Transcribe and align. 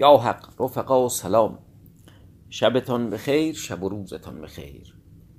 یا 0.00 0.16
حق 0.16 0.62
رفقا 0.62 1.08
سلام. 1.08 1.58
شبتان 2.50 3.10
بخیر 3.10 3.54
شب 3.54 3.82
و 3.82 3.88
روزتان 3.88 4.40
بخیر. 4.40 4.94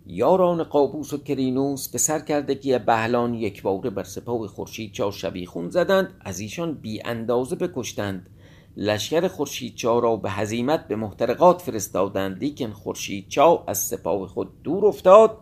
یاران 0.05 0.63
قابوس 0.63 1.13
و 1.13 1.17
کرینوس 1.17 1.89
به 1.89 1.97
سرکردگی 1.97 2.79
بهلان 2.79 3.33
یکباره 3.33 3.89
بر 3.89 4.03
سپاه 4.03 4.47
خورشیدچا 4.47 5.11
شبیخون 5.11 5.69
زدند 5.69 6.13
از 6.21 6.39
ایشان 6.39 6.73
بی 6.73 7.01
اندازه 7.05 7.55
بکشتند. 7.55 8.29
لشکر 8.77 9.27
خورشیدچا 9.27 9.99
را 9.99 10.15
به 10.15 10.31
هزیمت 10.31 10.87
به 10.87 10.95
محترقات 10.95 11.61
فرستادند 11.61 12.37
لیکن 12.37 12.71
خورشیدچا 12.71 13.63
از 13.67 13.77
سپاه 13.77 14.27
خود 14.27 14.63
دور 14.63 14.85
افتاد. 14.85 15.37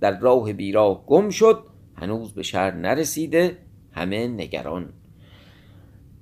در 0.00 0.18
راه 0.20 0.52
بیراه 0.52 1.06
گم 1.06 1.30
شد 1.30 1.64
هنوز 1.94 2.32
به 2.32 2.42
شهر 2.42 2.70
نرسیده 2.70 3.58
همه 3.92 4.28
نگران. 4.28 4.92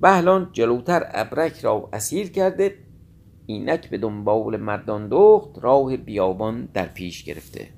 بهلان 0.03 0.49
جلوتر 0.53 1.07
ابرک 1.15 1.61
را 1.61 1.89
اسیر 1.93 2.31
کرده 2.31 2.75
اینک 3.47 3.91
به 3.91 3.99
دنبال 3.99 4.57
مردان 4.57 5.09
دخت 5.09 5.59
راه 5.63 5.97
بیابان 5.97 6.69
در 6.75 6.87
پیش 6.87 7.25
گرفته. 7.25 7.69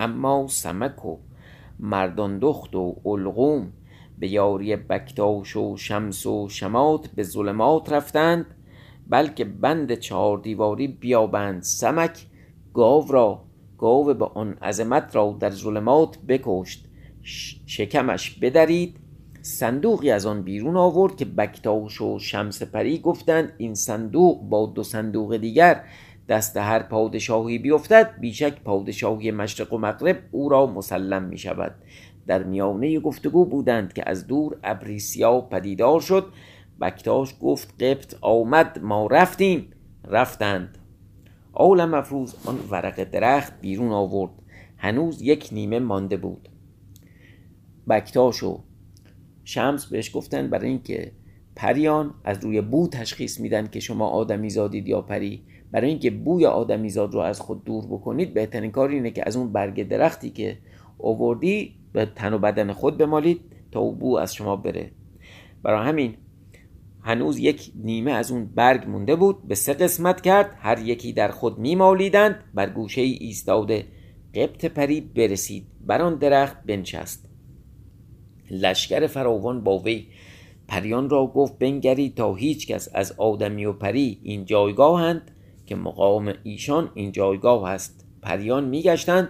اما 0.00 0.46
سمک 0.48 1.04
و 1.04 1.16
مردان 1.78 2.38
دخت 2.38 2.74
و 2.74 2.96
علقوم 3.04 3.72
به 4.18 4.28
یاری 4.28 4.76
بکتاش 4.76 5.56
و 5.56 5.76
شمس 5.76 6.26
و 6.26 6.48
شمات 6.48 7.08
به 7.08 7.22
ظلمات 7.22 7.92
رفتند 7.92 8.46
بلکه 9.08 9.44
بند 9.44 9.94
چهار 9.94 10.38
دیواری 10.38 10.88
بیابند 10.88 11.62
سمک 11.62 12.26
گاو 12.74 13.12
را 13.12 13.44
گاو 13.78 14.14
به 14.14 14.24
آن 14.24 14.52
عظمت 14.52 15.16
را 15.16 15.36
در 15.40 15.50
ظلمات 15.50 16.18
بکشت 16.18 16.88
شکمش 17.66 18.38
بدرید 18.38 19.07
صندوقی 19.48 20.10
از 20.10 20.26
آن 20.26 20.42
بیرون 20.42 20.76
آورد 20.76 21.16
که 21.16 21.24
بکتاش 21.24 22.00
و 22.00 22.18
شمس 22.18 22.62
پری 22.62 22.98
گفتند 22.98 23.52
این 23.58 23.74
صندوق 23.74 24.42
با 24.42 24.66
دو 24.66 24.82
صندوق 24.82 25.36
دیگر 25.36 25.84
دست 26.28 26.56
هر 26.56 26.82
پادشاهی 26.82 27.58
بیفتد 27.58 28.20
بیشک 28.20 28.62
پادشاهی 28.62 29.30
مشرق 29.30 29.72
و 29.72 29.78
مغرب 29.78 30.18
او 30.30 30.48
را 30.48 30.66
مسلم 30.66 31.22
می 31.22 31.38
شود 31.38 31.74
در 32.26 32.42
میانه 32.42 33.00
گفتگو 33.00 33.44
بودند 33.44 33.92
که 33.92 34.02
از 34.06 34.26
دور 34.26 34.56
ابری 34.64 34.98
سیاه 34.98 35.48
پدیدار 35.48 36.00
شد. 36.00 36.26
بکتاش 36.80 37.34
گفت 37.40 37.82
قبط 37.82 38.14
آمد 38.20 38.78
ما 38.82 39.06
رفتیم. 39.06 39.70
رفتند. 40.08 40.78
آل 41.52 41.84
مفروز 41.84 42.34
آن 42.44 42.58
ورق 42.70 43.04
درخت 43.04 43.60
بیرون 43.60 43.92
آورد. 43.92 44.32
هنوز 44.76 45.22
یک 45.22 45.48
نیمه 45.52 45.78
مانده 45.78 46.16
بود. 46.16 46.48
بکتاش 47.88 48.42
و 48.42 48.60
شمس 49.48 49.86
بهش 49.86 50.16
گفتن 50.16 50.50
برای 50.50 50.68
اینکه 50.68 51.12
پریان 51.56 52.14
از 52.24 52.44
روی 52.44 52.60
بو 52.60 52.88
تشخیص 52.88 53.40
میدن 53.40 53.66
که 53.66 53.80
شما 53.80 54.08
آدمی 54.08 54.50
زادید 54.50 54.88
یا 54.88 55.00
پری. 55.00 55.42
برای 55.72 55.88
اینکه 55.88 56.10
بوی 56.10 56.46
آدمی 56.46 56.90
زاد 56.90 57.14
رو 57.14 57.20
از 57.20 57.40
خود 57.40 57.64
دور 57.64 57.86
بکنید 57.86 58.34
بهترین 58.34 58.70
کار 58.70 58.88
اینه 58.88 59.10
که 59.10 59.22
از 59.26 59.36
اون 59.36 59.52
برگ 59.52 59.88
درختی 59.88 60.30
که 60.30 60.58
اووردی 60.98 61.74
به 61.92 62.06
تن 62.16 62.32
و 62.32 62.38
بدن 62.38 62.72
خود 62.72 62.98
بمالید 62.98 63.40
تا 63.72 63.80
او 63.80 63.94
بو 63.94 64.16
از 64.16 64.34
شما 64.34 64.56
بره. 64.56 64.90
برای 65.62 65.88
همین 65.88 66.14
هنوز 67.02 67.38
یک 67.38 67.72
نیمه 67.84 68.12
از 68.12 68.30
اون 68.30 68.46
برگ 68.46 68.88
مونده 68.88 69.16
بود 69.16 69.48
به 69.48 69.54
سه 69.54 69.74
قسمت 69.74 70.20
کرد. 70.20 70.56
هر 70.58 70.78
یکی 70.78 71.12
در 71.12 71.28
خود 71.28 71.58
میمالیدند 71.58 72.44
بر 72.54 72.70
گوشه 72.70 73.00
ای 73.00 73.12
ایستاده 73.12 73.84
قبط 74.34 74.64
پری 74.64 75.00
برسید. 75.00 75.66
بر 75.86 76.02
آن 76.02 76.14
درخت 76.14 76.56
بنشست. 76.66 77.27
لشکر 78.50 79.06
فراوان 79.06 79.60
با 79.60 79.78
وی 79.78 80.06
پریان 80.68 81.10
را 81.10 81.26
گفت 81.26 81.58
بنگری 81.58 82.10
تا 82.10 82.34
هیچ 82.34 82.66
کس 82.66 82.88
از 82.94 83.12
آدمی 83.18 83.64
و 83.64 83.72
پری 83.72 84.20
این 84.22 84.44
جایگاهند 84.44 85.30
که 85.66 85.76
مقام 85.76 86.32
ایشان 86.42 86.90
این 86.94 87.12
جایگاه 87.12 87.68
است. 87.70 88.06
پریان 88.22 88.64
میگشتند 88.64 89.28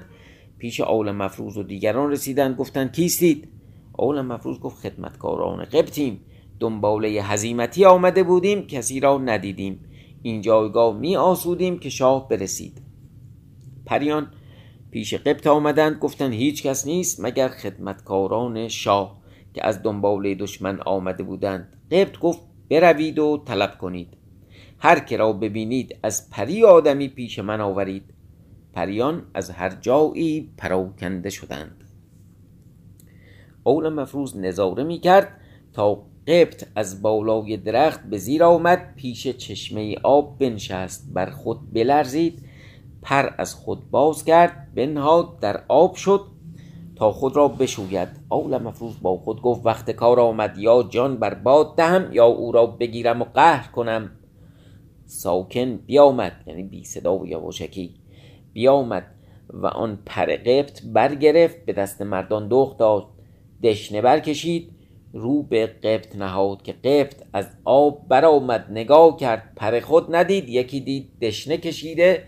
پیش 0.58 0.80
آول 0.80 1.10
مفروض 1.10 1.56
و 1.56 1.62
دیگران 1.62 2.10
رسیدند 2.10 2.56
گفتند 2.56 2.92
کیستید؟ 2.92 3.48
آول 3.92 4.20
مفروض 4.20 4.58
گفت 4.58 4.78
خدمتکاران 4.78 5.64
قبطیم 5.64 6.20
دنباله 6.60 7.08
هزیمتی 7.08 7.84
آمده 7.84 8.22
بودیم 8.22 8.66
کسی 8.66 9.00
را 9.00 9.18
ندیدیم. 9.18 9.80
این 10.22 10.40
جایگاه 10.40 10.96
می 10.96 11.16
آسودیم 11.16 11.78
که 11.78 11.88
شاه 11.88 12.28
برسید. 12.28 12.82
پریان 13.86 14.26
پیش 14.90 15.14
قبط 15.14 15.46
آمدند 15.46 15.98
گفتند 15.98 16.32
هیچ 16.32 16.62
کس 16.62 16.86
نیست 16.86 17.24
مگر 17.24 17.48
خدمتکاران 17.48 18.68
شاه 18.68 19.18
که 19.54 19.66
از 19.66 19.82
دنباله 19.82 20.34
دشمن 20.34 20.80
آمده 20.80 21.22
بودند. 21.22 21.76
قبط 21.90 22.18
گفت 22.18 22.40
بروید 22.70 23.18
و 23.18 23.42
طلب 23.46 23.78
کنید. 23.78 24.08
هر 24.78 25.00
که 25.00 25.16
را 25.16 25.32
ببینید 25.32 25.96
از 26.02 26.30
پری 26.30 26.64
آدمی 26.64 27.08
پیش 27.08 27.38
من 27.38 27.60
آورید. 27.60 28.04
پریان 28.72 29.22
از 29.34 29.50
هر 29.50 29.70
جایی 29.70 30.52
پراکنده 30.56 31.30
شدند. 31.30 31.84
اول 33.64 33.88
مفروض 33.88 34.36
نظاره 34.36 34.84
می 34.84 34.98
کرد 34.98 35.40
تا 35.72 35.94
قبط 36.28 36.66
از 36.74 37.02
بالای 37.02 37.56
درخت 37.56 38.02
به 38.02 38.18
زیر 38.18 38.44
آمد 38.44 38.94
پیش 38.96 39.28
چشمه 39.28 39.96
آب 40.02 40.38
بنشست 40.38 41.08
بر 41.12 41.30
خود 41.30 41.72
بلرزید 41.72 42.47
پر 43.02 43.30
از 43.38 43.54
خود 43.54 43.90
باز 43.90 44.24
کرد 44.24 44.74
بنهاد 44.74 45.40
در 45.40 45.64
آب 45.68 45.94
شد 45.94 46.20
تا 46.96 47.12
خود 47.12 47.36
را 47.36 47.48
بشوید. 47.48 48.08
اول 48.30 48.58
مفروض 48.58 48.94
با 49.02 49.16
خود 49.16 49.42
گفت 49.42 49.66
وقت 49.66 49.90
کار 49.90 50.20
آمد 50.20 50.58
یا 50.58 50.82
جان 50.82 51.16
بر 51.16 51.34
باد 51.34 51.76
دهم 51.76 52.12
یا 52.12 52.26
او 52.26 52.52
را 52.52 52.66
بگیرم 52.66 53.22
و 53.22 53.24
قهر 53.24 53.70
کنم. 53.72 54.10
ساکن 55.06 55.76
بیامد 55.76 56.32
یعنی 56.46 56.62
بی 56.62 56.84
صدا 56.84 57.18
و 57.18 57.26
یواشکی 57.26 57.94
بیامد 58.52 59.06
و 59.48 59.66
آن 59.66 59.98
پر 60.06 60.26
قبط 60.26 60.82
برگرفت 60.84 61.64
به 61.64 61.72
دست 61.72 62.02
مردان 62.02 62.48
دخت 62.48 62.78
داد 62.78 63.06
دشنه 63.62 64.00
برکشید 64.00 64.70
رو 65.12 65.42
به 65.42 65.66
قبط 65.66 66.16
نهاد 66.16 66.62
که 66.62 66.72
قبط 66.72 67.22
از 67.32 67.46
آب 67.64 68.08
برآمد 68.08 68.66
نگاه 68.70 69.16
کرد 69.16 69.52
پر 69.56 69.80
خود 69.80 70.16
ندید 70.16 70.48
یکی 70.48 70.80
دید 70.80 71.18
دشنه 71.22 71.56
کشیده 71.56 72.24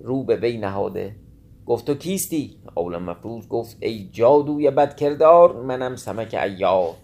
رو 0.00 0.24
به 0.24 0.36
وی 0.36 0.58
نهاده. 0.58 1.16
گفت 1.66 1.86
تو 1.86 1.94
کیستی؟ 1.94 2.56
اول 2.76 2.96
مفروض 2.96 3.48
گفت 3.48 3.76
ای 3.80 4.08
جادوی 4.12 4.70
بدکردار 4.70 5.62
منم 5.62 5.96
سمک 5.96 6.34
ایار. 6.34 6.94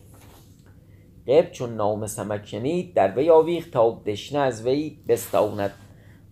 قبط 1.28 1.50
چون 1.50 1.74
نام 1.74 2.06
سمک 2.06 2.46
شنید 2.46 2.94
در 2.94 3.14
وی 3.16 3.30
آویخت 3.30 3.70
تا 3.70 4.02
دشنه 4.06 4.38
از 4.38 4.66
وی 4.66 4.98
بستاند. 5.08 5.70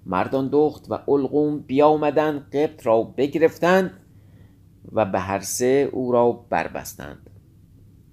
مردان 0.06 0.48
دخت 0.52 0.90
و 0.90 0.94
علقوم 0.94 1.58
بیامدند 1.58 2.56
قبط 2.56 2.86
را 2.86 3.02
بگرفتند 3.02 3.90
و 4.92 5.04
به 5.04 5.18
هر 5.18 5.40
سه 5.40 5.88
او 5.92 6.12
را 6.12 6.32
بربستند. 6.32 7.30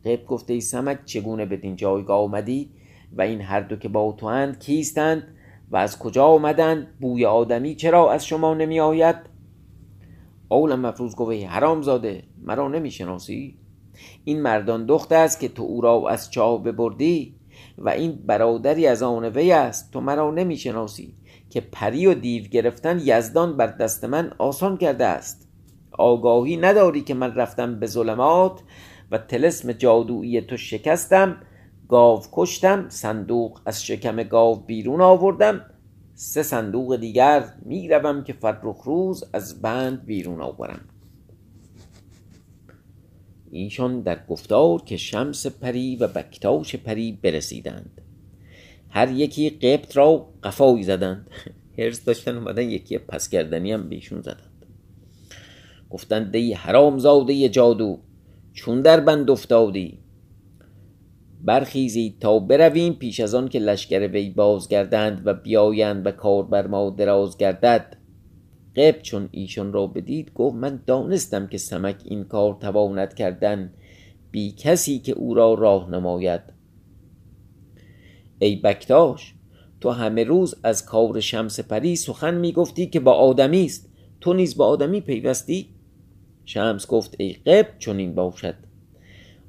قبط 0.06 0.26
گفته 0.26 0.54
ای 0.54 0.62
سمک 0.62 1.06
چگونه 1.06 1.46
بدین 1.46 1.76
جایگاه 1.76 2.20
آمدی 2.20 2.72
و 3.12 3.22
این 3.22 3.42
هر 3.42 3.62
دو 3.62 3.76
که 3.76 3.90
با 3.90 4.12
تو 4.12 4.26
اند 4.26 4.60
کیستند؟ 4.60 5.37
و 5.72 5.78
از 5.78 6.00
کجا 6.00 6.26
آمدند؟ 6.26 6.88
بوی 7.00 7.26
آدمی 7.26 7.76
چرا 7.76 8.12
از 8.12 8.26
شما 8.26 8.54
نمی 8.54 8.80
آید 8.80 9.16
اول 10.50 10.76
مفروض 10.76 11.16
گفت 11.16 11.44
حرام 11.44 11.82
زاده 11.82 12.24
مرا 12.42 12.68
نمی 12.68 12.92
شناسی 12.92 13.58
این 14.24 14.42
مردان 14.42 14.86
دخت 14.86 15.12
است 15.12 15.40
که 15.40 15.48
تو 15.48 15.64
او 15.64 15.82
را 15.82 16.10
از 16.10 16.32
چاه 16.32 16.64
ببردی 16.64 17.36
و 17.78 17.90
این 17.90 18.12
برادری 18.26 18.88
از 18.88 19.04
آن 19.04 19.26
وی 19.26 19.52
است 19.52 19.92
تو 19.92 20.02
مرا 20.02 20.32
نمی 20.32 20.58
شناسی 20.58 21.14
که 21.50 21.62
پری 21.62 22.06
و 22.06 22.14
دیو 22.14 22.44
گرفتن 22.44 23.02
یزدان 23.04 23.58
بر 23.58 23.68
دست 23.68 24.06
من 24.06 24.32
آسان 24.38 24.78
کرده 24.78 25.06
است. 25.06 25.48
آگاهی 25.92 26.58
نداری 26.58 27.02
که 27.02 27.14
من 27.14 27.36
رفتم 27.36 27.80
به 27.80 27.88
ظلمات 27.88 28.62
و 29.12 29.18
تلسم 29.18 29.72
جادویی 29.72 30.42
تو 30.42 30.58
شکستم 30.58 31.38
گاو 31.88 32.24
کشتم 32.32 32.90
صندوق 32.90 33.60
از 33.66 33.86
شکم 33.86 34.24
گاو 34.24 34.56
بیرون 34.56 35.02
آوردم. 35.02 35.62
سه 36.14 36.44
صندوق 36.44 36.96
دیگر 36.96 37.44
می‌روم 37.66 38.24
که 38.24 38.34
فرخ 38.34 38.82
روز 38.84 39.24
از 39.34 39.62
بند 39.62 40.06
بیرون 40.06 40.42
آورم. 40.42 40.82
ایشان 43.52 44.02
در 44.02 44.26
گفتار 44.26 44.82
که 44.82 44.98
شمس 44.98 45.48
پری 45.48 45.96
و 45.96 46.08
بکتاش 46.08 46.76
پری 46.76 47.20
برسیدند. 47.24 48.02
هر 48.90 49.12
یکی 49.12 49.50
قبط 49.50 49.98
را 49.98 50.30
قفایی 50.44 50.84
زدند. 50.84 51.30
هرس 51.78 52.04
داشتن 52.04 52.38
اومدن 52.38 52.70
یکی 52.70 52.98
پس 52.98 53.30
کردنی 53.30 53.72
هم 53.72 53.90
بیشون 53.90 54.22
زدند. 54.22 54.66
گفتند 55.90 56.32
دی 56.32 56.54
حرام 56.54 57.00
زاده 57.00 57.50
جادو 57.50 58.00
چون 58.54 58.82
در 58.82 59.00
بند 59.00 59.30
افتادی؟ 59.30 60.00
برخیزید 61.42 62.20
تا 62.20 62.40
برویم 62.40 62.94
پیش 62.94 63.20
از 63.20 63.36
آن 63.36 63.48
که 63.48 63.60
لشکر 63.60 64.08
وی 64.08 64.30
بازگردند 64.30 65.22
و 65.26 65.34
بیایند 65.34 66.08
و 66.08 66.12
کار 66.12 66.44
بر 66.44 66.68
ما 66.68 66.90
دراز 66.90 67.38
گردد. 67.38 67.98
قبط 68.76 69.02
چون 69.02 69.30
ایشان 69.32 69.74
را 69.74 69.88
بدید 69.88 70.34
گفت 70.34 70.56
من 70.56 70.84
دانستم 70.86 71.48
که 71.48 71.58
سمک 71.58 71.96
این 72.06 72.24
کار 72.24 72.58
تواند 72.62 73.14
کردن. 73.14 73.74
بی 74.32 74.52
کسی 74.52 75.00
که 75.00 75.12
او 75.12 75.34
را 75.34 75.54
راه 75.54 75.90
نماید. 75.90 76.42
ای 78.40 78.56
بکتاش 78.56 79.34
تو 79.82 79.90
همه 79.90 80.24
روز 80.24 80.56
از 80.64 80.86
کار 80.86 81.20
شمس 81.20 81.60
پری 81.60 81.96
سخن 81.96 82.36
می‌گفتی 82.36 82.88
که 82.88 83.00
با 83.00 83.12
آدمی 83.12 83.66
است. 83.66 83.90
تو 84.22 84.34
نیز 84.34 84.58
با 84.58 84.68
آدمی 84.68 85.02
پیوستی؟ 85.02 85.70
شمس 86.46 86.88
گفت 86.88 87.16
ای 87.20 87.34
قب 87.34 87.68
چنین 87.80 88.16
باشد. 88.16 88.56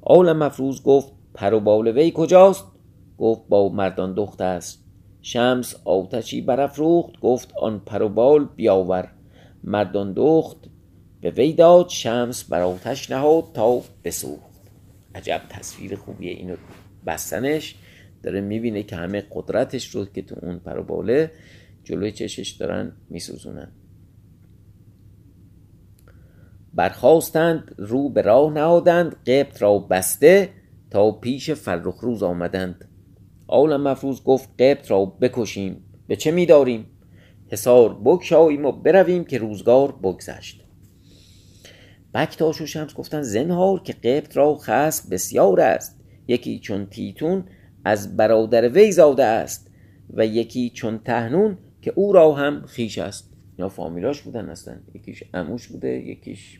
آل 0.01 0.33
مفروز 0.33 0.83
گفت 0.83 1.18
پر 1.33 1.53
و 1.53 1.59
بال 1.59 1.87
وی 1.87 2.11
کجاست؟ 2.15 2.65
گفت 3.17 3.41
با 3.49 3.69
مردان 3.69 4.13
دخت 4.13 4.41
است. 4.41 4.85
شمس 5.21 5.75
آتشی 5.85 6.41
برافروخت 6.41 7.19
گفت 7.19 7.53
آن 7.61 7.79
پر 7.79 8.01
و 8.01 8.09
بال 8.09 8.45
بیاور. 8.55 9.11
مردان 9.63 10.13
دخت 10.15 10.57
به 11.21 11.29
وی 11.29 11.53
داد 11.53 11.89
شمس 11.89 12.43
بر 12.43 12.61
آتش 12.61 13.11
نهاد 13.11 13.43
تا 13.53 13.81
بسوخت. 14.03 14.59
عجب 15.15 15.41
تصویر 15.49 15.95
خوبیه 15.95 16.31
اینو 16.31 16.55
بستنش. 17.05 17.75
داره 18.23 18.41
می‌بینه 18.41 18.83
که 18.83 18.95
همه 18.95 19.23
قدرتش 19.31 19.95
رو 19.95 20.05
که 20.05 20.21
تو 20.21 20.35
اون 20.41 20.59
پر 20.59 20.77
و 20.77 20.83
باله 20.83 21.31
جلوی 21.83 22.11
چشش 22.11 22.49
دارن 22.49 22.91
میسوزونن. 23.09 23.71
برخواستند 26.73 27.75
رو 27.77 28.09
به 28.09 28.21
راه 28.21 28.53
نهادند 28.53 29.15
قبط 29.27 29.61
را 29.61 29.79
بسته 29.79 30.49
تا 30.91 31.11
پیش 31.11 31.51
فرخ 31.51 31.99
روز 31.99 32.23
آمدند. 32.23 32.89
آل 33.47 33.77
مفروض 33.77 34.23
گفت 34.23 34.49
قبط 34.61 34.91
را 34.91 35.05
بکشیم 35.05 35.83
به 36.07 36.15
چه 36.15 36.31
میداریم؟ 36.31 36.85
حسار 37.47 37.93
بگشاییم 37.93 38.65
و 38.65 38.71
برویم 38.71 39.23
که 39.23 39.37
روزگار 39.37 39.91
بگذشت. 39.91 40.65
بکتاش 42.13 42.61
و 42.61 42.65
شمس 42.65 42.93
گفتن 42.93 43.21
زنهار 43.21 43.81
که 43.83 43.93
قبط 43.93 44.37
را 44.37 44.55
خصم 44.55 45.09
بسیار 45.09 45.61
است. 45.61 45.99
یکی 46.27 46.59
چون 46.59 46.85
تیتون 46.85 47.43
از 47.85 48.17
برادر 48.17 48.69
وی 48.69 48.91
زاده 48.91 49.25
است 49.25 49.71
و 50.13 50.25
یکی 50.25 50.69
چون 50.69 50.99
تهنون 50.99 51.57
که 51.81 51.93
او 51.95 52.13
را 52.13 52.33
هم 52.33 52.65
خیش 52.65 52.97
است. 52.97 53.29
یا 53.59 53.69
فامیلاش 53.69 54.21
بودن 54.21 54.49
هستن 54.49 54.83
یکیش 54.93 55.23
اموش 55.33 55.67
بوده 55.67 55.89
یکیش 55.89 56.59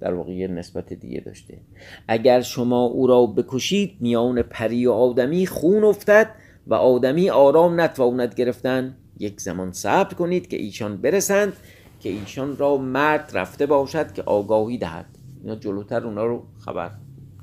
در 0.00 0.14
واقع 0.14 0.32
یه 0.32 0.48
نسبت 0.48 0.92
دیگه 0.92 1.20
داشته. 1.20 1.60
اگر 2.08 2.40
شما 2.40 2.84
او 2.84 3.06
را 3.06 3.26
بکشید 3.26 3.96
میان 4.00 4.42
پری 4.42 4.86
و 4.86 4.92
آدمی 4.92 5.46
خون 5.46 5.84
افتد 5.84 6.34
و 6.66 6.74
آدمی 6.74 7.30
آرام 7.30 7.80
نتواند 7.80 8.34
گرفتن. 8.34 8.96
یک 9.18 9.40
زمان 9.40 9.72
صبر 9.72 10.14
کنید 10.14 10.48
که 10.48 10.56
ایشان 10.56 10.96
برسند 10.96 11.52
که 12.00 12.08
ایشان 12.08 12.56
را 12.56 12.76
مرد 12.76 13.30
رفته 13.34 13.66
باشد 13.66 14.12
که 14.12 14.22
آگاهی 14.22 14.78
دهد. 14.78 15.06
اینا 15.42 15.56
جلوتر 15.56 16.04
اونا 16.06 16.26
رو 16.26 16.42
خبر 16.58 16.90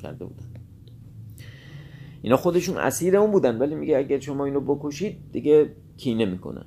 کرده 0.04 0.26
بودن. 0.26 0.46
اینا 2.22 2.38
خودشون 2.38 2.78
اسیر 2.78 3.18
اون 3.18 3.32
بودن 3.32 3.58
ولی 3.58 3.76
میگه 3.76 3.98
اگر 3.98 4.20
شما 4.20 4.46
اینو 4.46 4.60
بکشید 4.60 5.18
دیگه 5.32 5.70
کینه 5.98 6.26
می‌کنن. 6.26 6.66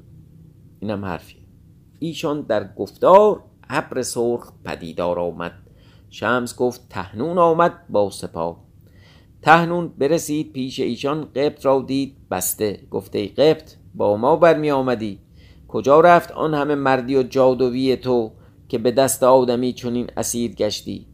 اینم 0.81 1.05
حرفیه. 1.05 1.43
ایشان 1.99 2.41
در 2.41 2.75
گفتار 2.75 3.45
ابر 3.71 4.03
سرخ 4.03 4.53
پدیدار 4.65 5.19
آمد. 5.19 5.53
شمس 6.11 6.57
گفت 6.57 6.89
تهنون 6.89 7.39
آمد 7.39 7.89
با 7.89 8.11
سپاه. 8.11 8.69
تهنون 9.43 9.89
برسید 9.89 10.53
پیش 10.53 10.81
ایشان 10.81 11.25
قبط 11.25 11.67
را 11.67 11.85
دید 11.87 12.17
بسته. 12.31 12.81
گفته 12.91 13.27
قبط 13.27 13.75
با 13.95 14.17
ما 14.17 14.37
برمی 14.37 14.71
آمدی. 14.71 15.19
کجا 15.69 16.01
رفت 16.01 16.33
آن 16.33 16.55
همه 16.55 16.75
مردی 16.75 17.17
و 17.17 17.23
جادوی 17.23 17.97
تو 17.97 18.31
که 18.69 18.79
به 18.79 18.91
دست 18.91 19.23
آدمی 19.23 19.73
چنین 19.73 20.11
اسیر 20.17 20.55
گشتی؟ 20.55 21.07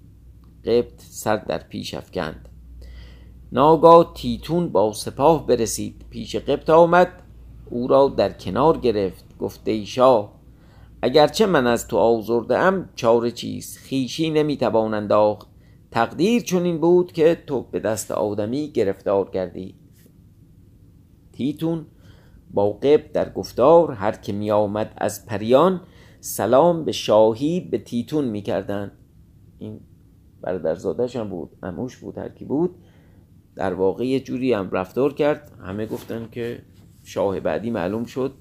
قبط 0.65 1.01
سر 1.01 1.37
در 1.37 1.59
پیش 1.59 1.95
افکند. 1.95 2.49
ناگاه 3.53 4.13
تیتون 4.15 4.69
با 4.69 4.93
سپاه 4.93 5.47
برسید. 5.47 6.05
پیش 6.11 6.37
قبط 6.37 6.71
آمد 6.71 7.09
او 7.71 7.89
را 7.89 8.09
در 8.09 8.33
کنار 8.33 8.79
گرفت. 8.79 9.39
گفته 9.39 9.71
ای 9.71 9.87
شاه 9.87 10.33
اگرچه 11.05 11.47
من 11.47 11.67
از 11.67 11.89
تو 11.89 11.97
آزرده 11.97 12.59
ام 12.59 12.89
چاره 12.95 13.31
چیز 13.31 13.79
خیشی 13.79 14.31
نمی‌توان 14.31 14.95
انداخت 14.95 15.49
تقدیر 15.91 16.43
چنین 16.43 16.81
بود 16.81 17.13
که 17.13 17.43
تو 17.47 17.63
به 17.63 17.81
دست 17.81 18.11
آدمی 18.11 18.71
گرفتار 18.71 19.31
کردی. 19.31 19.75
تیتون 21.33 21.87
با 22.51 22.73
قب 22.73 23.13
در 23.13 23.33
گفتار 23.33 23.93
هر 23.93 24.13
که 24.13 24.33
می 24.33 24.51
آمد 24.51 24.93
از 24.97 25.27
پریان 25.27 25.81
سلام 26.21 26.85
به 26.85 26.93
شاهی 26.93 27.61
به 27.61 27.79
تیتون 27.79 28.25
می 28.25 28.43
کردن. 28.43 28.93
این 29.59 29.81
برادرزادش 30.43 31.17
هم 31.17 31.29
بود 31.29 31.51
اموش 31.63 31.97
بود 31.97 32.19
هر 32.19 32.29
کی 32.29 32.45
بود. 32.45 32.75
در 33.57 33.75
واقع 33.75 34.07
یه 34.07 34.21
جوری 34.21 34.53
هم 34.53 34.71
رفتار 34.71 35.13
کرد. 35.13 35.53
همه 35.63 35.87
گفتن 35.87 36.29
که 36.33 36.63
شاه 37.03 37.41
بعدی 37.41 37.71
معلوم 37.71 38.05
شد. 38.05 38.33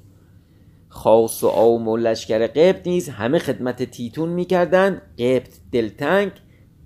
خاص 0.94 1.44
و 1.44 1.48
عام 1.48 1.88
و 1.88 1.98
لشکر 1.98 2.48
قبط 2.48 2.88
نیز 2.88 3.10
همه 3.10 3.40
خدمت 3.40 3.84
تیتون 3.84 4.30
می‌کردند. 4.30 5.02
قبط 5.20 5.60
دلتنگ 5.72 6.32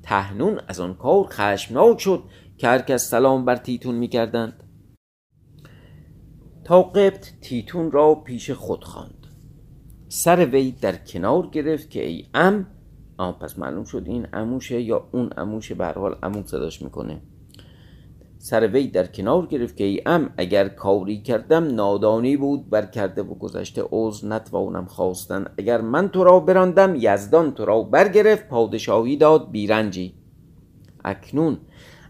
تهنون 0.03 0.59
از 0.67 0.79
آن 0.79 0.93
کار 0.93 1.27
خشمناک 1.29 1.99
شد 1.99 2.23
که 2.57 2.67
هر 2.67 2.97
سلام 2.97 3.45
بر 3.45 3.55
تیتون 3.55 3.95
می‌کردند. 3.95 4.63
تا 6.63 6.83
قبط 6.83 7.27
تیتون 7.41 7.91
را 7.91 8.15
پیش 8.15 8.51
خود 8.51 8.83
خواند. 8.83 9.27
سر 10.09 10.45
وی 10.45 10.71
در 10.71 10.95
کنار 10.95 11.47
گرفت 11.47 11.89
که 11.89 12.05
ای 12.05 12.25
ام 12.33 12.67
آه 13.17 13.39
پس 13.39 13.59
معلوم 13.59 13.83
شد 13.83 14.03
این 14.05 14.27
اموشه 14.33 14.81
یا 14.81 15.09
اون 15.11 15.29
اموشه 15.37 15.75
به 15.75 15.85
حال 15.85 16.15
امون 16.23 16.43
صداش 16.43 16.81
می‌کنه. 16.81 17.21
سر 18.39 18.67
وی 18.67 18.87
در 18.87 19.07
کنار 19.07 19.45
گرفت 19.45 19.77
که 19.77 19.83
ای 19.83 20.01
ام 20.05 20.29
اگر 20.37 20.67
کاری 20.67 21.21
کردم 21.21 21.75
نادانی 21.75 22.37
بود 22.37 22.69
بر 22.69 22.85
کرده 22.85 23.23
و 23.23 23.33
گذشته 23.33 23.81
عوض 23.81 24.25
نتوانم 24.25 24.85
خواستن. 24.85 25.45
اگر 25.57 25.81
من 25.81 26.09
تو 26.09 26.23
را 26.23 26.39
براندم 26.39 26.95
یزدان 26.95 27.51
تو 27.51 27.65
را 27.65 27.81
برگرفت 27.81 28.47
پادشاهی 28.47 29.17
داد 29.17 29.51
بیرنجی. 29.51 30.13
اکنون 31.05 31.57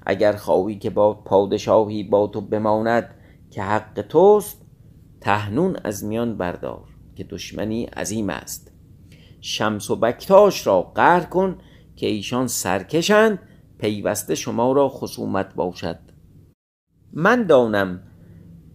اگر 0.05 0.35
خواهی 0.35 0.75
که 0.75 0.89
با 0.89 1.13
پادشاهی 1.13 2.03
با 2.03 2.27
تو 2.27 2.41
بماند 2.41 3.15
که 3.51 3.63
حق 3.63 4.01
توست 4.09 4.61
تهنون 5.21 5.75
از 5.83 6.05
میان 6.05 6.37
بردار 6.37 6.83
که 7.15 7.23
دشمنی 7.23 7.85
عظیم 7.85 8.29
است. 8.29 8.71
شمس 9.41 9.89
و 9.89 9.95
بکتاش 9.95 10.67
را 10.67 10.81
قهر 10.81 11.23
کن 11.23 11.57
که 11.95 12.07
ایشان 12.07 12.47
سرکشند 12.47 13.39
پیوسته 13.79 14.35
شما 14.35 14.71
را 14.71 14.89
خصومت 14.89 15.55
باشد. 15.55 16.06
من 17.13 17.43
دانم 17.43 17.99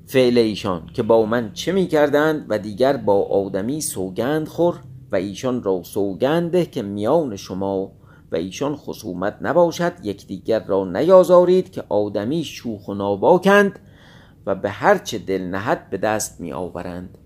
فعل 0.07 0.39
ایشان 0.39 0.87
که 0.95 1.03
با 1.03 1.27
من 1.27 1.53
چه 1.53 1.73
می 1.73 1.87
کردند 1.87 2.47
و 2.49 2.59
دیگر 2.59 2.97
با 2.97 3.23
آدمی 3.23 3.81
سوگند 3.81 4.49
خور 4.49 4.81
و 5.13 5.17
ایشان 5.17 5.63
را 5.63 5.83
سوگنده 5.83 6.67
که 6.67 6.83
میان 6.83 7.37
شما 7.37 7.93
و 8.33 8.37
ایشان 8.37 8.77
خصومت 8.77 9.37
نباشد 9.41 9.93
یکدیگر 10.03 10.65
را 10.65 10.85
نیازارید 10.85 11.73
که 11.73 11.85
آدمی 11.89 12.45
شوخ 12.45 12.89
و 12.89 12.95
ناباکند 12.95 13.79
و 14.47 14.55
به 14.55 14.71
هرچه 14.71 15.19
دل 15.19 15.43
نهد 15.43 15.91
به 15.91 15.97
دست 15.97 16.41
می 16.41 16.53
آورند 16.53 17.19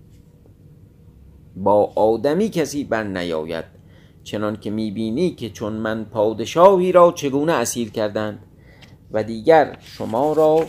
با 1.55 1.93
آدمی 1.95 2.49
کسی 2.49 2.83
بر 2.83 3.03
نیاید 3.03 3.65
چنان 4.23 4.55
که 4.55 4.69
می 4.69 4.91
بینی 4.91 5.29
که 5.29 5.49
چون 5.49 5.73
من 5.73 6.05
پادشاهی 6.05 6.91
را 6.91 7.11
چگونه 7.11 7.53
اسیر 7.53 7.91
کردند 7.91 8.39
و 9.11 9.23
دیگر 9.23 9.77
شما 9.81 10.33
را 10.33 10.65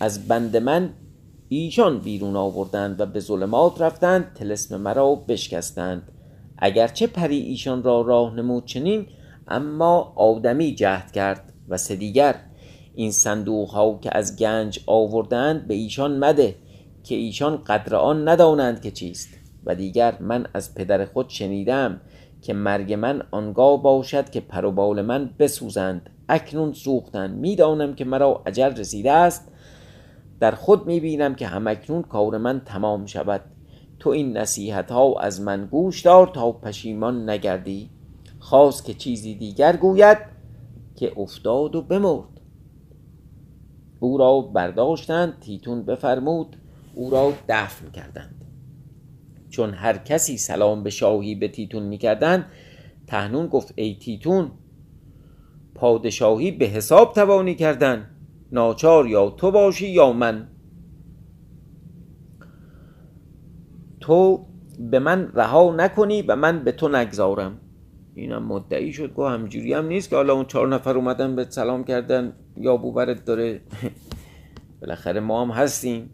از 0.00 0.28
بند 0.28 0.56
من 0.56 0.90
ایشان 1.48 1.98
بیرون 1.98 2.36
آوردند 2.36 3.00
و 3.00 3.06
به 3.06 3.20
ظلمات 3.20 3.80
رفتند 3.80 4.32
تلسم 4.34 4.80
مرا 4.80 5.14
بشکستند. 5.14 6.12
اگرچه 6.58 7.06
پری 7.06 7.38
ایشان 7.38 7.82
را 7.82 8.00
راه 8.00 8.34
نمود 8.34 8.64
چنین 8.64 9.06
اما 9.48 10.12
آدمی 10.16 10.74
جهد 10.74 11.12
کرد 11.12 11.52
و 11.68 11.76
سه 11.76 11.96
دیگر. 11.96 12.34
این 12.94 13.10
صندوق 13.10 13.68
ها 13.68 13.98
که 14.02 14.16
از 14.16 14.36
گنج 14.36 14.80
آوردند 14.86 15.66
به 15.66 15.74
ایشان 15.74 16.18
مده 16.18 16.54
که 17.04 17.14
ایشان 17.14 17.56
قدر 17.56 17.94
آن 17.96 18.28
ندانند 18.28 18.82
که 18.82 18.90
چیست. 18.90 19.28
و 19.66 19.74
دیگر 19.74 20.16
من 20.20 20.46
از 20.54 20.74
پدر 20.74 21.04
خود 21.04 21.28
شنیدم 21.28 22.00
که 22.42 22.54
مرگ 22.54 22.92
من 22.92 23.22
آنگاه 23.30 23.82
باشد 23.82 24.30
که 24.30 24.40
پروبال 24.40 25.02
من 25.02 25.30
بسوزند. 25.38 26.10
اکنون 26.28 26.72
سوختند. 26.72 27.38
می‌دانم 27.38 27.94
که 27.94 28.04
مرا 28.04 28.42
عجل 28.46 28.76
رسیده 28.76 29.12
است 29.12 29.52
در 30.40 30.50
خود 30.50 30.86
می‌بینم 30.86 31.34
که 31.34 31.46
همکنون 31.46 32.02
کار 32.02 32.38
من 32.38 32.60
تمام 32.60 33.06
شود. 33.06 33.40
تو 33.98 34.10
این 34.10 34.36
نصیحت 34.36 34.90
ها 34.92 35.14
از 35.20 35.40
من 35.40 35.66
گوش 35.66 36.02
دار 36.02 36.26
تا 36.26 36.52
پشیمان 36.52 37.30
نگردی. 37.30 37.90
خواست 38.38 38.84
که 38.84 38.94
چیزی 38.94 39.34
دیگر 39.34 39.76
گوید 39.76 40.18
که 40.96 41.12
افتاد 41.16 41.76
و 41.76 41.82
بمرد. 41.82 42.40
او 44.00 44.18
را 44.18 44.40
برداشتند 44.40 45.40
تیتون 45.40 45.82
بفرمود 45.82 46.56
او 46.94 47.10
را 47.10 47.32
دفن 47.48 47.90
کردند. 47.90 48.44
چون 49.50 49.74
هر 49.74 49.98
کسی 49.98 50.38
سلام 50.38 50.82
به 50.82 50.90
شاهی 50.90 51.34
به 51.34 51.48
تیتون 51.48 51.82
می‌کردند 51.82 52.46
تهنون 53.06 53.46
گفت 53.46 53.72
ای 53.76 53.94
تیتون 53.94 54.50
پادشاهی 55.74 56.50
به 56.50 56.66
حساب 56.66 57.12
توانی 57.12 57.54
کردن. 57.54 58.10
ناچار 58.52 59.06
یا 59.06 59.30
تو 59.30 59.50
باشی 59.50 59.88
یا 59.88 60.12
من. 60.12 60.48
تو 64.00 64.46
به 64.78 64.98
من 64.98 65.32
رها 65.34 65.74
نکنی 65.76 66.22
و 66.22 66.36
من 66.36 66.64
به 66.64 66.72
تو 66.72 66.88
نگذارم. 66.88 67.60
اینم 68.14 68.42
مدعی 68.42 68.92
شد 68.92 69.12
گوه 69.12 69.30
همجوری 69.30 69.72
هم 69.72 69.86
نیست 69.86 70.10
که 70.10 70.16
حالا 70.16 70.32
اون 70.32 70.44
چهار 70.44 70.68
نفر 70.68 70.96
اومدن 70.96 71.36
به 71.36 71.46
سلام 71.48 71.84
کردن 71.84 72.32
یا 72.56 72.76
بوبرت 72.76 73.24
داره. 73.24 73.60
بالاخره 74.80 75.20
ما 75.20 75.44
هم 75.44 75.50
هستیم. 75.50 76.10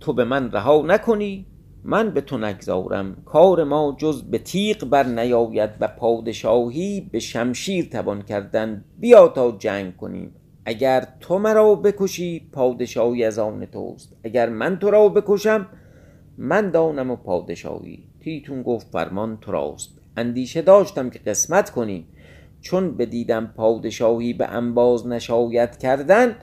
تو 0.00 0.12
به 0.12 0.24
من 0.24 0.52
رها 0.52 0.82
نکنی 0.86 1.46
من 1.88 2.10
به 2.10 2.20
تو 2.20 2.38
نگذارم. 2.38 3.16
کار 3.24 3.64
ما 3.64 3.96
جز 3.98 4.22
به 4.22 4.38
تیغ 4.38 4.84
بر 4.84 5.06
نیاید 5.06 5.70
و 5.80 5.88
پادشاهی 5.88 7.08
به 7.12 7.18
شمشیر 7.18 7.84
توان 7.84 8.22
کردن. 8.22 8.84
بیا 8.98 9.28
تا 9.28 9.56
جنگ 9.58 9.96
کنیم. 9.96 10.34
اگر 10.64 11.08
تو 11.20 11.38
مرا 11.38 11.74
بکشی 11.74 12.48
پادشاهی 12.52 13.24
از 13.24 13.38
آن 13.38 13.66
توست. 13.66 14.16
اگر 14.24 14.48
من 14.48 14.78
تو 14.78 14.90
را 14.90 15.08
بکشم 15.08 15.66
من 16.38 16.70
دانم 16.70 17.10
و 17.10 17.16
پادشاهی. 17.16 18.04
تیتون 18.20 18.62
گفت 18.62 18.86
فرمان 18.92 19.38
تو 19.40 19.52
راست. 19.52 19.98
اندیشه 20.16 20.62
داشتم 20.62 21.10
که 21.10 21.18
قسمت 21.18 21.70
کنیم 21.70 22.06
چون 22.60 22.96
بدیدم 22.96 23.52
پادشاهی 23.56 24.32
به 24.32 24.46
انباز 24.46 25.06
نشاید 25.06 25.78
کردن 25.78 26.36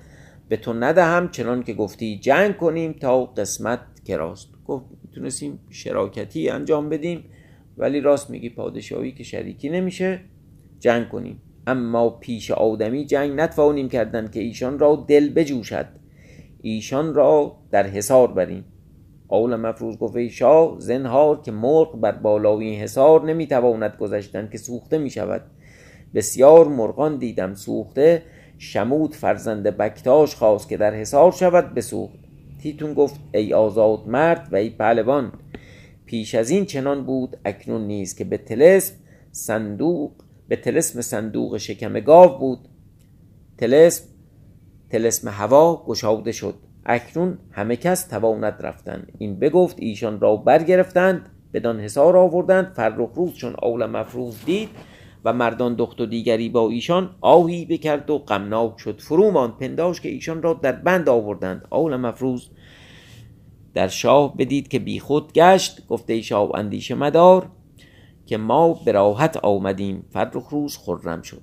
به 0.50 0.58
تو 0.58 0.74
ندهم 0.74 1.30
چنان 1.30 1.64
که 1.64 1.74
گفتی 1.74 2.20
جنگ 2.20 2.58
کنیم 2.58 2.94
تا 2.94 3.26
قسمت 3.26 3.80
که 4.06 4.18
راست. 4.18 4.50
گفت 4.68 4.86
می‌تونستیم 5.14 5.60
شراکتی 5.70 6.50
انجام 6.50 6.90
بدیم. 6.90 7.24
ولی 7.78 8.02
راست 8.02 8.30
میگی 8.30 8.50
پادشاهی 8.50 9.12
که 9.12 9.24
شریکی 9.24 9.70
نمیشه 9.70 10.20
جنگ 10.80 11.10
کنیم. 11.10 11.42
اما 11.68 12.10
پیش 12.10 12.52
آدمی 12.52 13.06
جنگ 13.06 13.40
نتوانیم 13.40 13.90
کردن 13.90 14.28
که 14.28 14.40
ایشان 14.40 14.80
را 14.80 15.06
دل 15.08 15.30
بجوشد. 15.30 15.86
ایشان 16.62 17.14
را 17.14 17.56
در 17.72 17.88
حصار 17.88 18.28
بریم. 18.28 18.66
قول 19.28 19.56
مفروض 19.56 19.98
گفت 19.98 20.28
شاه 20.28 20.76
زنهار 20.80 21.42
که 21.42 21.52
مرغ 21.52 22.00
بر 22.00 22.12
بالای 22.12 22.76
حصار 22.76 23.26
نمی‌تواند 23.26 23.98
گذشتن 24.00 24.50
که 24.52 24.58
سوخته 24.58 24.98
می‌شود. 24.98 25.42
بسیار 26.16 26.68
مرغان 26.68 27.18
دیدم 27.18 27.54
سوخته. 27.54 28.24
شمود 28.58 29.16
فرزند 29.16 29.64
بکتاش 29.64 30.36
خواست 30.36 30.70
که 30.70 30.78
در 30.78 30.94
حصار 30.94 31.32
شود 31.32 31.74
بسوخت. 31.74 32.20
تیتون 32.64 32.94
گفت 32.94 33.20
ای 33.34 33.54
آزاد 33.54 34.08
مرد 34.08 34.48
و 34.52 34.56
ای 34.56 34.70
پهلوان. 34.70 35.32
پیش 36.06 36.36
از 36.36 36.50
این 36.50 36.66
چنان 36.66 37.06
بود 37.06 37.38
اکنون 37.46 37.88
نیست 37.88 38.18
که 38.18 38.24
به 38.24 38.38
تلسم 38.38 38.96
صندوق 39.32 40.12
به 40.48 40.56
تلسم 40.56 41.02
صندوق 41.02 41.58
شکم 41.58 42.00
گاو 42.00 42.40
بود. 42.40 42.60
تلسم 43.58 44.06
تلسم 44.90 45.30
هوا 45.30 45.86
گشاده 45.88 46.32
شد. 46.32 46.56
اکنون 46.86 47.38
همه 47.52 47.76
کس 47.76 48.08
تواند 48.08 48.58
رفتن. 48.60 49.08
این 49.18 49.40
بگفت 49.40 49.76
ایشان 49.80 50.20
را 50.20 50.36
برگرفتند 50.36 51.30
بدان 51.54 51.80
حصار 51.80 52.18
آوردند 52.18 52.74
فرخ 52.76 53.14
روز 53.16 53.34
چون 53.34 53.56
اول 53.64 53.86
مفروض 53.86 54.46
دید 54.46 54.70
و 55.26 55.34
مردان 55.34 55.76
دخت 55.76 56.02
و 56.02 56.06
دیگری 56.06 56.50
با 56.50 56.70
ایشان 56.70 57.16
آهی 57.22 57.66
بکرد 57.66 58.10
و 58.10 58.18
غمناک 58.18 58.74
شد. 58.78 59.02
فرومان 59.02 59.52
پنداش 59.52 60.02
که 60.02 60.10
ایشان 60.10 60.42
را 60.42 60.54
در 60.54 60.72
بند 60.72 61.10
آوردند. 61.10 61.68
اول 61.72 61.96
مفروض 61.96 62.42
در 63.74 63.88
شاه 63.88 64.38
بدید 64.38 64.68
که 64.68 64.80
بی 64.80 65.00
خود 65.00 65.34
گشت. 65.34 65.88
گفته 65.88 66.22
شاه 66.22 66.56
اندیشه 66.56 66.96
مدار 66.96 67.50
که 68.26 68.38
ما 68.38 68.74
به 68.74 68.92
راحت 68.92 69.38
آمدیم. 69.38 70.06
فرخ 70.10 70.50
روز 70.50 70.78
خرم 70.78 71.22
شد. 71.22 71.42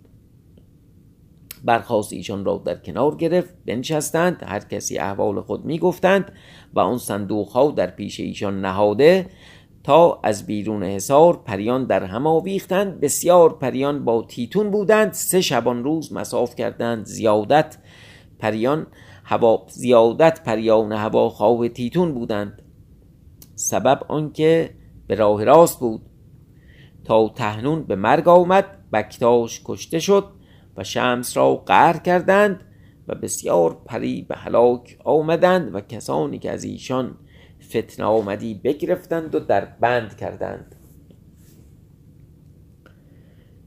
برخواست 1.64 2.12
ایشان 2.12 2.44
را 2.44 2.62
در 2.64 2.76
کنار 2.76 3.16
گرفت. 3.16 3.54
بنشستند. 3.66 4.42
هر 4.46 4.60
کسی 4.60 4.98
احوال 4.98 5.40
خود 5.40 5.64
می 5.64 5.78
گفتند 5.78 6.32
و 6.74 6.80
آن 6.80 6.98
صندوق 6.98 7.48
ها 7.48 7.70
در 7.70 7.86
پیش 7.86 8.20
ایشان 8.20 8.60
نهاده 8.60 9.26
تا 9.84 10.20
از 10.22 10.46
بیرون 10.46 10.82
حصار 10.82 11.36
پریان 11.36 11.84
در 11.84 12.04
هم 12.04 12.26
آویختند. 12.26 13.00
بسیار 13.00 13.58
پریان 13.58 14.04
با 14.04 14.22
تیتون 14.28 14.70
بودند. 14.70 15.12
سه 15.12 15.40
شبان 15.40 15.84
روز 15.84 16.12
مساف 16.12 16.56
کردند. 16.56 17.04
زیادت 17.04 17.78
پریان 18.38 18.86
هوا 19.24 19.66
زیادت 19.68 20.44
پریان 20.44 20.92
هوا 20.92 21.28
خواه 21.28 21.68
تیتون 21.68 22.14
بودند. 22.14 22.62
سبب 23.54 24.00
آنکه 24.08 24.70
به 25.06 25.14
راه 25.14 25.44
راست 25.44 25.80
بود. 25.80 26.02
تا 27.04 27.28
تهنون 27.28 27.82
به 27.82 27.96
مرگ 27.96 28.28
آمد. 28.28 28.90
بکتاش 28.92 29.62
کشته 29.64 29.98
شد 29.98 30.24
و 30.76 30.84
شمس 30.84 31.36
را 31.36 31.54
قهر 31.54 31.96
کردند 31.96 32.64
و 33.08 33.14
بسیار 33.14 33.76
پری 33.84 34.22
به 34.22 34.36
هلاک 34.36 34.98
آمدند 35.04 35.74
و 35.74 35.80
کسانی 35.80 36.38
که 36.38 36.50
از 36.50 36.64
ایشان 36.64 37.16
فتنه 37.70 38.06
آمدی 38.06 38.54
بگرفتند 38.54 39.34
و 39.34 39.40
در 39.40 39.64
بند 39.64 40.16
کردند. 40.16 40.74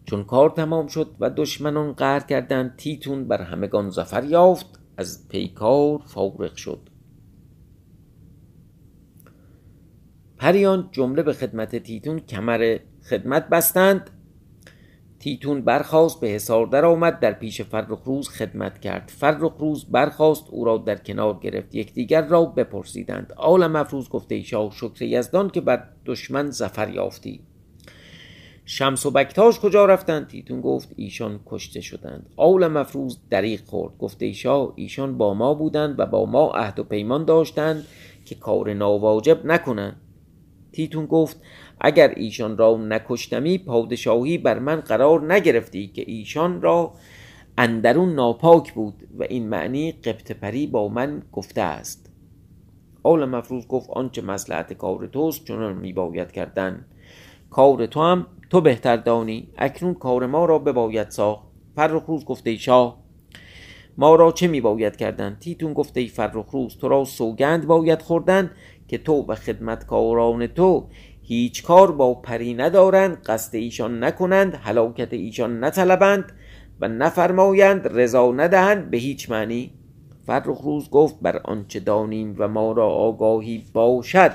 چون 0.06 0.24
کار 0.24 0.50
تمام 0.50 0.88
شد 0.88 1.16
و 1.20 1.30
دشمنان 1.30 1.94
قهر 1.94 2.20
کردند 2.20 2.76
تیتون 2.78 3.28
بر 3.28 3.42
همگان 3.42 3.90
زفر 3.90 4.24
یافت 4.24 4.80
از 4.98 5.28
پیکار 5.28 6.02
فارغ 6.06 6.56
شد. 6.56 6.90
پریان 10.38 10.90
جمله 10.92 11.24
به 11.24 11.34
خدمت 11.34 11.76
تیتون 11.76 12.20
کمر 12.20 12.80
خدمت 13.10 13.50
بستند 13.50 14.10
تیتون 15.24 15.62
برخواست 15.62 16.20
به 16.20 16.28
حصار 16.28 16.68
در 16.68 16.86
آمد 16.86 17.20
در 17.20 17.32
پیش 17.34 17.62
فرخ 17.62 18.00
روز 18.06 18.30
خدمت 18.30 18.80
کرد. 18.80 19.12
فرخ 19.16 19.54
روز 19.60 19.86
برخواست 19.86 20.46
او 20.50 20.66
را 20.66 20.78
در 20.78 20.96
کنار 20.96 21.40
گرفت. 21.40 21.76
یکدیگر 21.76 22.28
را 22.28 22.46
بپرسیدند. 22.46 23.34
آل 23.38 23.68
مفروض 23.68 24.10
گفته 24.10 24.42
شاه 24.42 24.72
شکر 24.72 25.02
یزدان 25.02 25.50
که 25.50 25.62
بر 25.62 25.84
دشمن 26.06 26.52
زفر 26.52 26.90
یافتی. 26.90 27.42
شمس 28.66 29.06
و 29.06 29.12
بکتاش 29.12 29.60
کجا 29.60 29.86
رفتند؟ 29.86 30.28
تیتون 30.28 30.62
گفت 30.62 30.90
ایشان 30.96 31.40
کشته 31.46 31.82
شدند. 31.82 32.30
آل 32.36 32.68
مفروض 32.68 33.18
دریق 33.30 33.66
خورد. 33.66 33.98
گفته 33.98 34.32
شاه 34.32 34.74
ایشان 34.76 35.18
با 35.18 35.34
ما 35.34 35.54
بودند 35.54 36.00
و 36.00 36.06
با 36.06 36.26
ما 36.26 36.52
عهد 36.52 36.80
و 36.80 36.84
پیمان 36.84 37.26
داشتند 37.26 37.88
که 38.26 38.36
کار 38.36 38.74
ناواجب 38.74 39.46
نکنند. 39.46 39.96
تیتون 40.72 41.06
گفت 41.06 41.42
اگر 41.84 42.14
ایشان 42.16 42.58
را 42.58 42.78
نکشتمی 42.78 43.58
پادشاهی 43.58 44.38
بر 44.38 44.60
من 44.60 44.76
قرار 44.76 45.34
نگرفتی 45.34 45.88
که 45.88 46.04
ایشان 46.08 46.62
را 46.62 46.94
اندرون 47.58 48.16
ناپاک 48.16 48.74
بود 48.74 49.08
و 49.20 49.24
این 49.24 49.50
معنی 49.50 49.92
قبط 49.92 50.32
با 50.72 50.88
من 50.88 51.24
گفته 51.32 51.62
است. 51.62 52.10
آل 53.04 53.26
مفروض 53.26 53.68
گفت 53.68 53.90
آنچه 53.90 54.22
مسلحت 54.22 54.74
کار 54.74 55.08
توست 55.08 55.46
چنان 55.46 55.78
میباید 55.78 56.32
کردن. 56.32 56.86
کار 57.50 57.86
تو 57.86 58.02
هم 58.02 58.28
تو 58.50 58.62
بهتر 58.62 58.98
دانی. 58.98 59.48
اکنون 59.58 59.94
کار 59.94 60.26
ما 60.26 60.46
را 60.46 60.60
بباید 60.60 61.10
ساخت. 61.10 61.44
فرخ 61.76 62.04
روز 62.06 62.26
گفته 62.26 62.58
شاه 62.58 63.04
ما 63.98 64.16
را 64.16 64.32
چه 64.32 64.48
میباید 64.48 64.96
کردن؟ 64.96 65.38
تیتون 65.40 65.74
گفته 65.74 66.00
ای 66.00 66.08
فرخ 66.08 66.50
روز 66.52 66.78
تو 66.78 66.88
را 66.88 67.06
سوگند 67.06 67.68
باید 67.68 68.02
خوردن 68.02 68.52
که 68.88 68.98
تو 68.98 69.26
و 69.28 69.36
خدمتکاران 69.36 70.48
تو 70.48 70.88
هیچ 71.26 71.64
کار 71.64 71.92
با 71.92 72.14
پری 72.14 72.54
ندارند 72.54 73.24
قصد 73.26 73.56
ایشان 73.56 74.04
نکنند 74.04 74.56
هلاکت 74.56 75.14
ایشان 75.14 75.64
نطلبند 75.64 76.32
و 76.80 76.88
نفرمایند 76.88 77.88
رضا 77.92 78.32
ندهند 78.32 78.92
به 78.92 78.98
هیچ 78.98 79.30
معنی. 79.30 79.72
فرخ 80.26 80.58
روز 80.62 80.90
گفت 80.90 81.16
بر 81.22 81.38
آنچه 81.38 81.80
دانیم 81.80 82.36
و 82.38 82.48
ما 82.48 82.72
را 82.72 82.90
آگاهی 82.90 83.66
باشد 83.74 84.32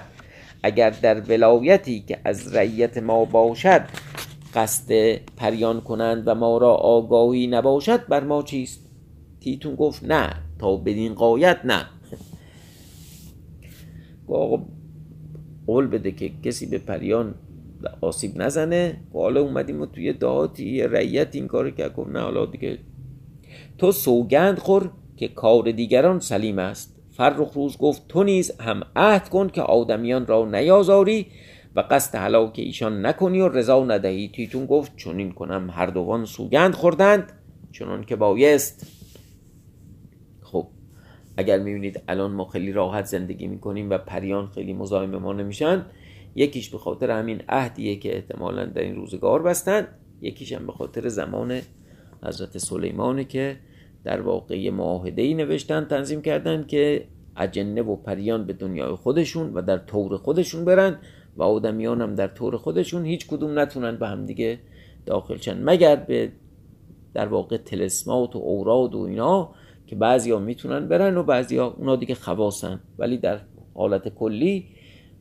اگر 0.62 0.90
در 0.90 1.21
ولایتی 1.21 2.00
که 2.00 2.18
از 2.25 2.54
رعیت 2.54 2.99
ما 2.99 3.25
باشد 3.25 3.83
قصد 4.54 5.14
پریان 5.37 5.80
کنند 5.80 6.28
و 6.28 6.35
ما 6.35 6.59
را 6.59 6.75
آگاهی 6.75 7.47
نباشد 7.47 8.07
بر 8.07 8.25
ما 8.25 8.42
چیست؟ 8.42 8.80
تیتون 9.40 9.75
گفت 9.75 10.04
نه 10.04 10.35
تا 10.59 10.76
بدین 10.76 11.14
قایت 11.14 11.61
نه. 11.64 11.87
قول 15.69 15.87
بده 15.87 16.13
که 16.13 16.31
کسی 16.45 16.67
به 16.67 16.79
پریان 16.79 17.35
آسیب 18.01 18.33
نزنه. 18.37 19.01
و 19.15 19.19
حالا 19.19 19.41
اومدیم 19.41 19.81
و 19.81 19.87
توی 19.87 20.13
دهاتی 20.13 20.83
رعیت 20.83 21.35
این 21.35 21.47
کار 21.49 21.71
که 21.71 21.89
گفت 21.89 22.11
نه 22.11 22.21
حالا 22.21 22.47
دیگه 22.47 22.79
تو 23.79 23.93
سوگند 23.93 24.59
خور 24.59 24.91
که 25.17 25.29
کار 25.29 25.71
دیگران 25.71 26.21
سلیم 26.21 26.59
است. 26.59 26.97
فرخ 27.11 27.53
روز 27.53 27.79
گفت 27.79 28.09
تو 28.09 28.25
نیز 28.25 28.61
هم 28.61 28.83
عهد 28.97 29.29
کن 29.29 29.49
که 29.49 29.63
آدمیان 29.63 30.27
را 30.27 30.45
نیازاری 30.45 31.27
و 31.77 31.85
قصد 31.91 32.15
هلاک 32.15 32.53
ایشان 32.57 33.07
نکنی 33.07 33.41
و 33.41 33.49
رضا 33.49 33.85
ندهی. 33.85 34.29
تیتون 34.29 34.67
گفت 34.67 34.97
چنین 34.97 35.33
کنم 35.33 35.71
هر 35.71 35.87
دوان 35.87 36.25
سوگند 36.25 36.75
خوردند 36.75 37.33
چنان 37.73 38.05
که 38.05 38.17
بایست. 38.17 38.87
خب 38.87 38.98
اگر 41.38 41.59
می‌بینید 41.59 42.02
الان 42.09 42.30
ما 42.30 42.45
خیلی 42.45 42.73
راحت 42.73 43.04
زندگی 43.04 43.47
می‌کنیم 43.47 43.90
و 43.90 43.99
پریان 43.99 44.47
خیلی 44.47 44.73
مزاحم 44.73 45.16
ما 45.16 45.33
نمیشن 45.33 45.87
یکیش 46.35 46.71
به 46.71 46.78
خاطر 46.78 47.11
همین 47.11 47.42
عهدیه 47.49 47.97
که 47.97 48.16
احتمالا 48.16 48.64
در 48.64 48.83
این 48.83 48.97
روزگار 48.97 49.42
بستن 49.42 49.88
یکیش 50.23 50.52
هم 50.52 50.66
به 50.66 50.73
خاطر 50.73 51.09
زمان 51.09 51.61
حضرت 52.25 52.59
سلیمانه 52.59 53.25
که 53.25 53.57
در 54.04 54.21
واقع 54.21 54.71
معاهده 54.71 55.35
نوشتن 55.35 55.85
تنظیم 55.85 56.23
کردن 56.23 56.64
که 56.66 57.04
اجنه 57.37 57.83
و 57.83 57.97
پریان 57.97 58.47
به 58.47 58.52
دنیای 58.52 58.95
خودشون 58.95 59.54
و 59.54 59.62
در 59.62 59.78
طور 59.78 60.16
خودشون 60.16 60.64
برن 60.64 60.99
و 61.37 61.42
آدمیان 61.42 62.02
هم 62.02 62.14
در 62.14 62.28
طور 62.28 62.57
خودشون 62.57 63.04
هیچ 63.04 63.26
کدوم 63.26 63.59
نتونن 63.59 63.97
به 63.97 64.09
هم 64.09 64.26
دیگه 64.26 64.59
داخل 65.07 65.37
شن. 65.37 65.62
مگر 65.64 65.97
به 65.97 66.33
در 67.14 67.26
واقع 67.28 67.57
تلسمات 67.57 68.37
و 68.37 68.38
اوراد 68.38 68.95
و 68.95 68.99
اینا 68.99 69.50
که 69.88 69.97
بعضیا 69.97 70.38
می‌تونن 70.38 70.88
برن 70.88 71.16
و 71.16 71.23
بعضیا 71.23 71.66
اونا 71.66 71.97
دیگه 71.97 72.14
خواسن 72.14 72.80
ولی 72.99 73.16
در 73.16 73.40
حالت 73.75 74.09
کلی 74.09 74.66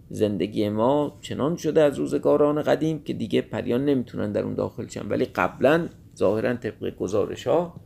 زندگی 0.09 0.69
ما 0.69 1.17
چنان 1.21 1.57
شده 1.57 1.81
از 1.81 1.97
روزگاران 1.97 2.61
قدیم 2.61 3.03
که 3.03 3.13
دیگه 3.13 3.41
پریان 3.41 3.85
نمی‌تونن 3.85 4.31
در 4.31 4.41
اون 4.41 4.53
داخل 4.53 4.87
شن. 4.87 5.07
ولی 5.07 5.25
قبلا 5.25 5.87
ظاهرا 6.17 6.53
طبق 6.53 6.95
گزارش 6.95 7.47
ها 7.47 7.81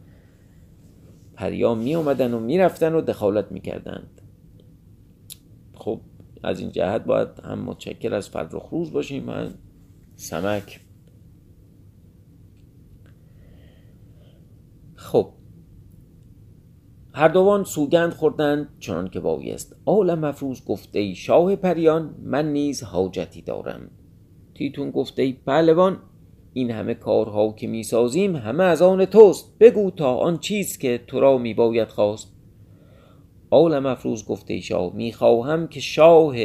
پریان 1.35 1.77
می 1.77 1.95
و 1.95 2.39
می‌رفتن 2.39 2.95
و 2.95 3.01
دخالت 3.01 3.51
می‌کردند. 3.51 4.21
خب 5.73 6.01
از 6.43 6.59
این 6.59 6.71
جهت 6.71 7.03
باید 7.03 7.27
هم 7.43 7.59
متشکر 7.59 8.13
از 8.13 8.29
فرخ 8.29 8.69
روز 8.69 8.91
باشیم. 8.91 9.23
من 9.23 9.53
سمک. 10.15 10.79
خب 14.95 15.29
هر 17.13 17.27
دوان 17.27 17.63
سوگند 17.63 18.13
خوردند 18.13 18.67
چنان 18.79 19.09
که 19.09 19.19
بایست. 19.19 19.75
آل 19.85 20.15
مفروض 20.15 20.65
گفته 20.65 21.13
شاه 21.13 21.55
پریان 21.55 22.15
من 22.23 22.53
نیز 22.53 22.83
حاجتی 22.83 23.41
دارم. 23.41 23.89
تیتون 24.55 24.91
گفته 24.91 25.33
پهلوان 25.45 25.97
این 26.53 26.71
همه 26.71 26.93
کارها 26.93 27.51
که 27.51 27.67
می‌سازیم 27.67 28.35
همه 28.35 28.63
از 28.63 28.81
آن 28.81 29.05
توست. 29.05 29.59
بگو 29.59 29.91
تا 29.91 30.15
آن 30.15 30.37
چیز 30.37 30.77
که 30.77 30.99
تو 31.07 31.19
را 31.19 31.37
میباید 31.37 31.87
خواست. 31.87 32.33
آل 33.49 33.79
مفروض 33.79 34.25
گفته 34.25 34.53
ای 34.53 34.61
شاه 34.61 34.93
می‌خواهم 34.95 35.67
که 35.67 35.79
شاه 35.79 36.35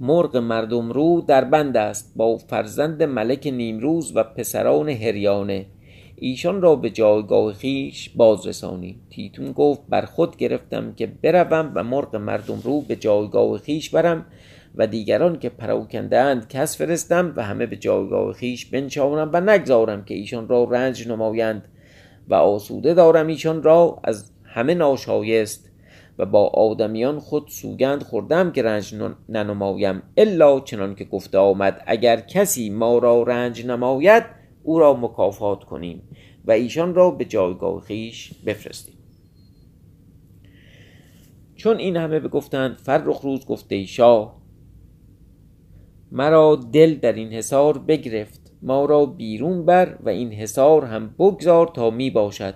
مرغ 0.00 0.36
مردم 0.36 0.92
رو 0.92 1.24
در 1.26 1.44
بند 1.44 1.76
است. 1.76 2.12
با 2.16 2.36
فرزند 2.36 3.02
ملک 3.02 3.46
نیمروز 3.46 4.16
و 4.16 4.24
پسران 4.24 4.88
هریانه. 4.88 5.66
ایشان 6.24 6.62
را 6.62 6.76
به 6.76 6.90
جایگاه 6.90 7.52
خیش 7.52 8.10
بازرسانی 8.10 9.00
تیتون 9.10 9.52
گفت 9.52 9.80
بر 9.88 10.04
خود 10.04 10.36
گرفتم 10.36 10.92
که 10.92 11.06
بروم 11.06 11.72
و 11.74 11.84
مرغ 11.84 12.16
مردم 12.16 12.60
رو 12.64 12.80
به 12.80 12.96
جایگاه 12.96 13.58
خیش 13.58 13.90
برم 13.90 14.26
و 14.74 14.86
دیگران 14.86 15.38
که 15.38 15.48
پراکنده 15.48 16.18
اند 16.18 16.48
کس 16.48 16.78
فرستم 16.78 17.32
و 17.36 17.42
همه 17.42 17.66
به 17.66 17.76
جایگاه 17.76 18.32
خیش 18.32 18.66
بنشانم 18.66 19.30
و 19.32 19.40
نگذارم 19.40 20.04
که 20.04 20.14
ایشان 20.14 20.48
را 20.48 20.64
رنج 20.64 21.08
نمایند 21.08 21.68
و 22.28 22.34
آسوده 22.34 22.94
دارم 22.94 23.26
ایشان 23.26 23.62
را 23.62 24.00
از 24.04 24.30
همه 24.44 24.74
ناشایست 24.74 25.70
و 26.18 26.26
با 26.26 26.46
آدمیان 26.46 27.18
خود 27.18 27.48
سوگند 27.48 28.02
خوردم 28.02 28.52
که 28.52 28.62
رنج 28.62 28.94
ننمایم. 29.28 30.02
الا 30.16 30.60
چنان 30.60 30.94
که 30.94 31.04
گفته 31.04 31.38
آمد 31.38 31.82
اگر 31.86 32.20
کسی 32.20 32.70
ما 32.70 32.98
را 32.98 33.22
رنج 33.22 33.66
نماید 33.66 34.43
او 34.64 34.78
را 34.78 34.94
مکافات 34.94 35.64
کنیم 35.64 36.02
و 36.44 36.52
ایشان 36.52 36.94
را 36.94 37.10
به 37.10 37.24
جایگاه 37.24 37.80
خیش 37.80 38.32
بفرستیم. 38.46 38.94
چون 41.56 41.78
این 41.78 41.96
همه 41.96 42.20
بگفتند 42.20 42.76
فرخ 42.76 43.20
روز 43.20 43.46
گفته 43.46 43.86
شاه 43.86 44.36
مرا 46.12 46.56
دل 46.72 46.94
در 46.94 47.12
این 47.12 47.32
حصار 47.32 47.78
بگرفت 47.78 48.52
ما 48.62 48.84
را 48.84 49.06
بیرون 49.06 49.64
بر 49.64 49.98
و 50.00 50.08
این 50.08 50.32
حصار 50.32 50.84
هم 50.84 51.14
بگذار 51.18 51.66
تا 51.66 51.90
می 51.90 52.10
باشد. 52.10 52.54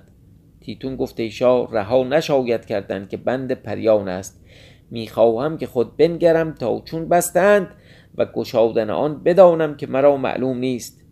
تیتون 0.61 0.97
گفته 0.97 1.29
شاه 1.29 1.73
رها 1.73 2.05
نشاید 2.05 2.67
کردن 2.67 3.07
که 3.07 3.17
بند 3.17 3.53
پریان 3.53 4.09
است. 4.09 4.45
می‌خواهم 4.91 5.59
که 5.59 5.67
خود 5.67 5.97
بنگرم 5.97 6.55
تا 6.55 6.83
چون 6.85 7.09
بستند 7.09 7.69
و 8.15 8.25
گشادن 8.25 8.91
آن 8.91 9.23
بدانم 9.23 9.77
که 9.77 9.87
مرا 9.87 10.17
معلوم 10.17 10.59
نیست. 10.59 11.05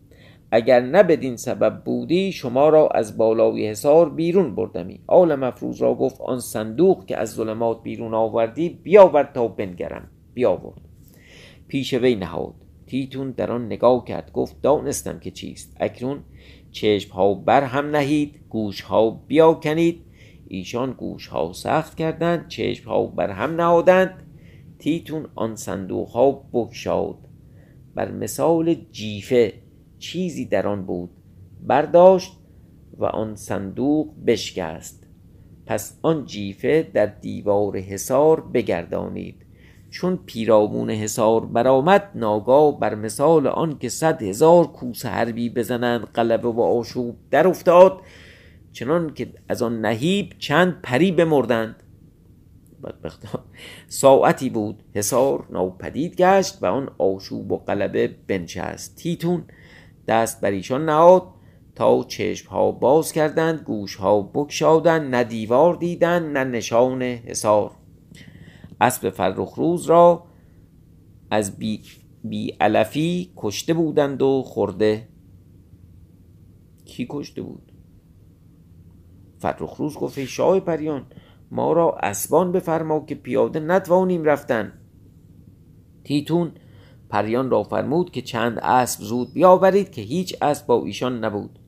اگر 0.51 0.81
نه 0.81 1.03
بدین 1.03 1.37
سبب 1.37 1.83
بودی 1.85 2.33
شما 2.33 2.69
را 2.69 2.89
از 2.89 3.17
بالای 3.17 3.69
حصار 3.69 4.11
بیرون 4.11 4.55
بردمی. 4.55 5.01
آل 5.07 5.35
مفروض 5.35 5.83
را 5.83 5.95
گفت 5.95 6.21
آن 6.21 6.41
صندوق 6.41 7.07
که 7.07 7.17
از 7.17 7.33
ظلمات 7.33 7.83
بیرون 7.83 8.15
آوردی 8.15 8.69
بیاورد 8.69 9.33
تا 9.33 9.49
بنگرم. 9.49 10.09
بیاورد. 10.35 10.81
پیش 11.69 11.95
وی 11.95 12.15
نهاد. 12.15 12.55
تیتون 12.87 13.31
در 13.31 13.53
آن 13.53 13.67
نگاه 13.67 14.05
کرد. 14.05 14.33
گفت 14.33 14.63
دانستم 14.63 15.19
که 15.19 15.31
چیست. 15.31 15.77
اکنون 15.81 16.19
چشم 16.71 17.13
ها 17.13 17.35
بر 17.35 17.65
هم 17.65 17.97
نهید 17.97 18.41
گوش 18.49 18.81
ها 18.81 19.11
بیاکنید. 19.11 20.03
ایشان 20.49 20.93
گوش 20.93 21.27
ها 21.27 21.53
سخت 21.53 21.97
کردند 21.97 22.49
چشم 22.49 22.89
ها 22.89 23.07
بر 23.07 23.31
هم 23.31 23.57
نهادند. 23.57 24.23
تیتون 24.79 25.27
آن 25.35 25.57
صندوق 25.57 26.09
ها 26.09 26.33
بکشاد 26.53 27.17
بر 27.95 28.11
مثال 28.11 28.77
جیفه 28.93 29.53
چیزی 29.99 30.45
در 30.45 30.67
آن 30.67 30.87
بود. 30.87 31.11
برداشت 31.67 32.33
و 32.99 33.05
آن 33.05 33.37
صندوق 33.37 34.09
بشکست. 34.27 35.07
پس 35.67 35.99
آن 36.03 36.25
جیفه 36.25 36.91
در 36.95 37.07
دیوار 37.07 37.77
حصار 37.79 38.41
بگردانید. 38.41 39.47
چون 39.91 40.19
پیرامون 40.27 40.91
حصار 40.91 41.47
برآمد 41.47 42.11
ناگاه 42.15 42.81
بر 42.81 42.95
مثال 42.95 43.47
آن 43.47 43.79
که 43.79 43.89
صد 43.89 44.23
هزار 44.23 44.67
کوس 44.67 45.07
حربی 45.07 45.51
بزنند 45.51 46.01
قلبه 46.01 46.49
و 46.49 46.61
آشوب 46.61 47.17
در 47.31 47.49
افتاد 47.49 48.01
چنان 48.73 49.15
که 49.15 49.29
از 49.49 49.63
آن 49.63 49.81
نهیب 49.81 50.33
چند 50.39 50.81
پری 50.83 51.13
بمردند. 51.13 51.83
ساعتی 53.89 54.51
بود. 54.51 54.83
حصار 54.95 55.47
ناپدید 55.51 56.17
گشت 56.17 56.59
و 56.63 56.67
آن 56.67 56.91
آشوب 56.99 57.53
و 57.53 57.57
قلبه 57.57 58.15
بنشست. 58.27 58.97
تیتون 58.97 59.45
دست 60.09 60.40
بر 60.40 60.51
ایشان 60.51 60.85
نهاد 60.85 61.23
تا 61.75 62.05
چشم 62.05 62.49
ها 62.51 62.73
باز 62.73 63.12
کردند 63.12 63.61
گوش 63.61 63.97
ها 63.97 64.23
بکشادند 64.23 65.14
نه 65.14 65.25
دیوار 65.25 65.75
دیدند 65.75 66.38
نه 66.38 66.45
نشان 66.45 67.03
حصار. 67.03 67.71
اسب 68.81 69.11
فرخ 69.11 69.55
روز 69.55 69.87
را 69.87 70.25
از 71.31 71.59
بی, 71.59 71.83
بی 72.25 72.51
علفی 72.61 73.33
کشته 73.37 73.75
بودند 73.75 74.23
و 74.23 74.42
خورده. 74.42 75.09
کی 76.85 77.07
کشته 77.11 77.42
بود؟ 77.42 77.73
فرخ 79.38 79.75
روز 79.75 79.95
گفت 79.95 80.25
شاه 80.25 80.61
پریان 80.61 81.07
ما 81.51 81.73
را 81.73 81.92
اسبان 82.03 82.53
بفرما 82.53 83.01
که 83.01 83.14
پیاده 83.14 83.61
نتوانیم 83.61 84.25
رفتن. 84.25 84.73
تیتون 86.05 86.53
پریان 87.09 87.51
را 87.51 87.62
فرمود 87.62 88.11
که 88.11 88.23
چند 88.23 88.59
اسب 88.59 89.03
زود 89.03 89.33
بیاورید 89.33 89.92
که 89.92 90.03
هیچ 90.03 90.37
اسب 90.42 90.66
با 90.66 90.85
ایشان 90.85 91.25
نبود 91.25 91.59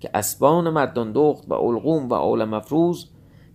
که 0.00 0.10
اسبان 0.14 0.70
مردان 0.70 1.12
دخت 1.12 1.44
و 1.48 1.54
القوم 1.54 2.08
و 2.08 2.14
عالم 2.14 2.48
مفروز 2.48 3.08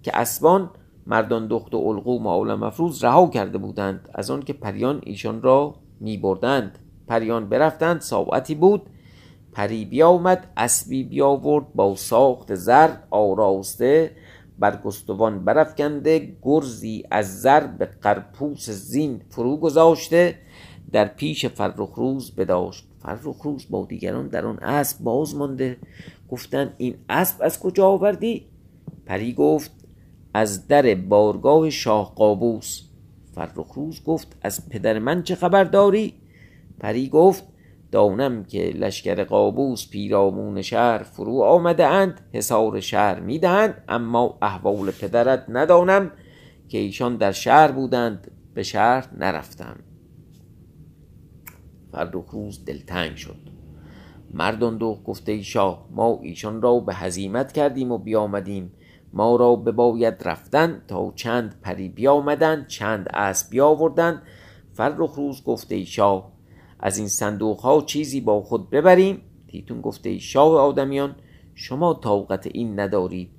که 0.04 0.18
اسبان 0.18 0.70
مردان 1.08 1.48
دخت 1.48 1.74
و 1.74 1.78
القوم 1.78 2.26
و 2.26 2.30
عالم 2.30 2.60
مفروز 2.60 3.04
رها 3.04 3.28
کرده 3.28 3.58
بودند 3.58 4.10
از 4.13 4.32
آن 4.32 4.42
که 4.42 4.54
پریان 4.54 5.02
ایشان 5.04 5.42
را 5.42 5.76
می 6.00 6.18
بردند 6.18 6.80
پریان 7.08 7.50
برفتند 7.50 8.02
ساعتی 8.02 8.56
بود 8.56 8.82
پری 9.54 9.86
بیامد 9.86 10.52
اسبی 10.58 11.04
بیاورد 11.04 11.74
با 11.74 11.96
ساخت 11.96 12.56
زر 12.56 12.90
آراسته 13.10 14.12
بر 14.60 14.82
گستوان 14.82 15.46
برافکنده 15.46 16.38
گرزی 16.42 17.04
از 17.12 17.42
زر 17.42 17.68
به 17.68 17.86
قرپوس 17.86 18.70
زین 18.70 19.22
فرو 19.30 19.58
گذاشته 19.58 20.36
در 20.91 21.06
پیش 21.06 21.45
فرخ 21.45 21.93
روز 21.95 22.36
بداشت. 22.36 22.88
فرخ 23.00 23.41
روز 23.41 23.65
با 23.69 23.86
دیگران 23.86 24.28
در 24.28 24.45
آن 24.45 24.60
اسب 24.60 25.04
باز 25.04 25.36
مانده. 25.36 25.78
گفتند 26.30 26.73
این 26.78 26.95
اسب 27.10 27.43
از 27.43 27.60
کجا 27.60 27.88
آوردی؟ 27.88 28.45
پری 29.06 29.34
گفت 29.34 29.71
از 30.34 30.67
در 30.67 30.95
بارگاه 30.95 31.69
شاه 31.69 32.15
قابوس. 32.15 32.82
فرخ 33.36 33.73
روز 33.73 34.04
گفت 34.04 34.38
از 34.41 34.69
پدر 34.69 35.00
من 35.00 35.23
چه 35.23 35.36
خبر 35.36 35.63
داری؟ 35.63 36.13
پری 36.80 37.10
گفت 37.10 37.43
دانم 37.91 38.43
که 38.43 38.73
لشکر 38.76 39.23
قابوس 39.23 39.89
پیرامون 39.89 40.62
شهر 40.62 41.04
فرو 41.04 41.41
آمده 41.41 41.86
اند 41.86 42.21
حصار 42.34 42.80
شهر 42.80 43.19
می‌دهند 43.19 43.84
اما 43.89 44.38
احوال 44.41 44.91
پدرت 44.91 45.45
ندانم 45.50 46.12
که 46.69 46.78
ایشان 46.78 47.17
در 47.17 47.32
شهر 47.32 47.71
بودند 47.71 48.32
به 48.54 48.63
شهر 48.63 49.10
نرفتم. 49.17 49.76
فرخ 51.91 52.30
روز 52.30 52.65
دلتنگ 52.65 53.15
شد. 53.15 53.38
مردان 54.34 54.78
دو 54.78 55.00
گفته 55.06 55.32
ای 55.32 55.43
شاه 55.43 55.88
ما 55.91 56.19
ایشان 56.21 56.62
را 56.62 56.80
به 56.80 56.93
هزیمت 56.93 57.52
کردیم 57.52 57.91
و 57.91 57.97
بیامدیم. 57.97 58.71
ما 59.13 59.36
را 59.36 59.56
بباید 59.56 60.13
رفتن 60.26 60.82
تا 60.88 61.12
چند 61.15 61.56
پری 61.62 61.89
بیامدند 61.89 62.67
چند 62.67 63.10
اسب 63.13 63.50
بیاوردند 63.50 64.21
فرخ 64.73 65.15
روز 65.15 65.43
گفته 65.43 65.76
ای 65.76 65.86
شاه 65.86 66.32
از 66.80 66.97
این 66.97 67.08
صندوق 67.08 67.60
ها 67.60 67.82
چیزی 67.82 68.21
با 68.21 68.41
خود 68.41 68.69
ببریم؟ 68.69 69.21
تیتون 69.47 69.82
گفته 69.82 70.10
ای 70.10 70.19
شاه 70.19 70.60
آدمیان 70.60 71.15
شما 71.56 71.93
طاقت 71.93 72.47
این 72.47 72.80
ندارید. 72.80 73.30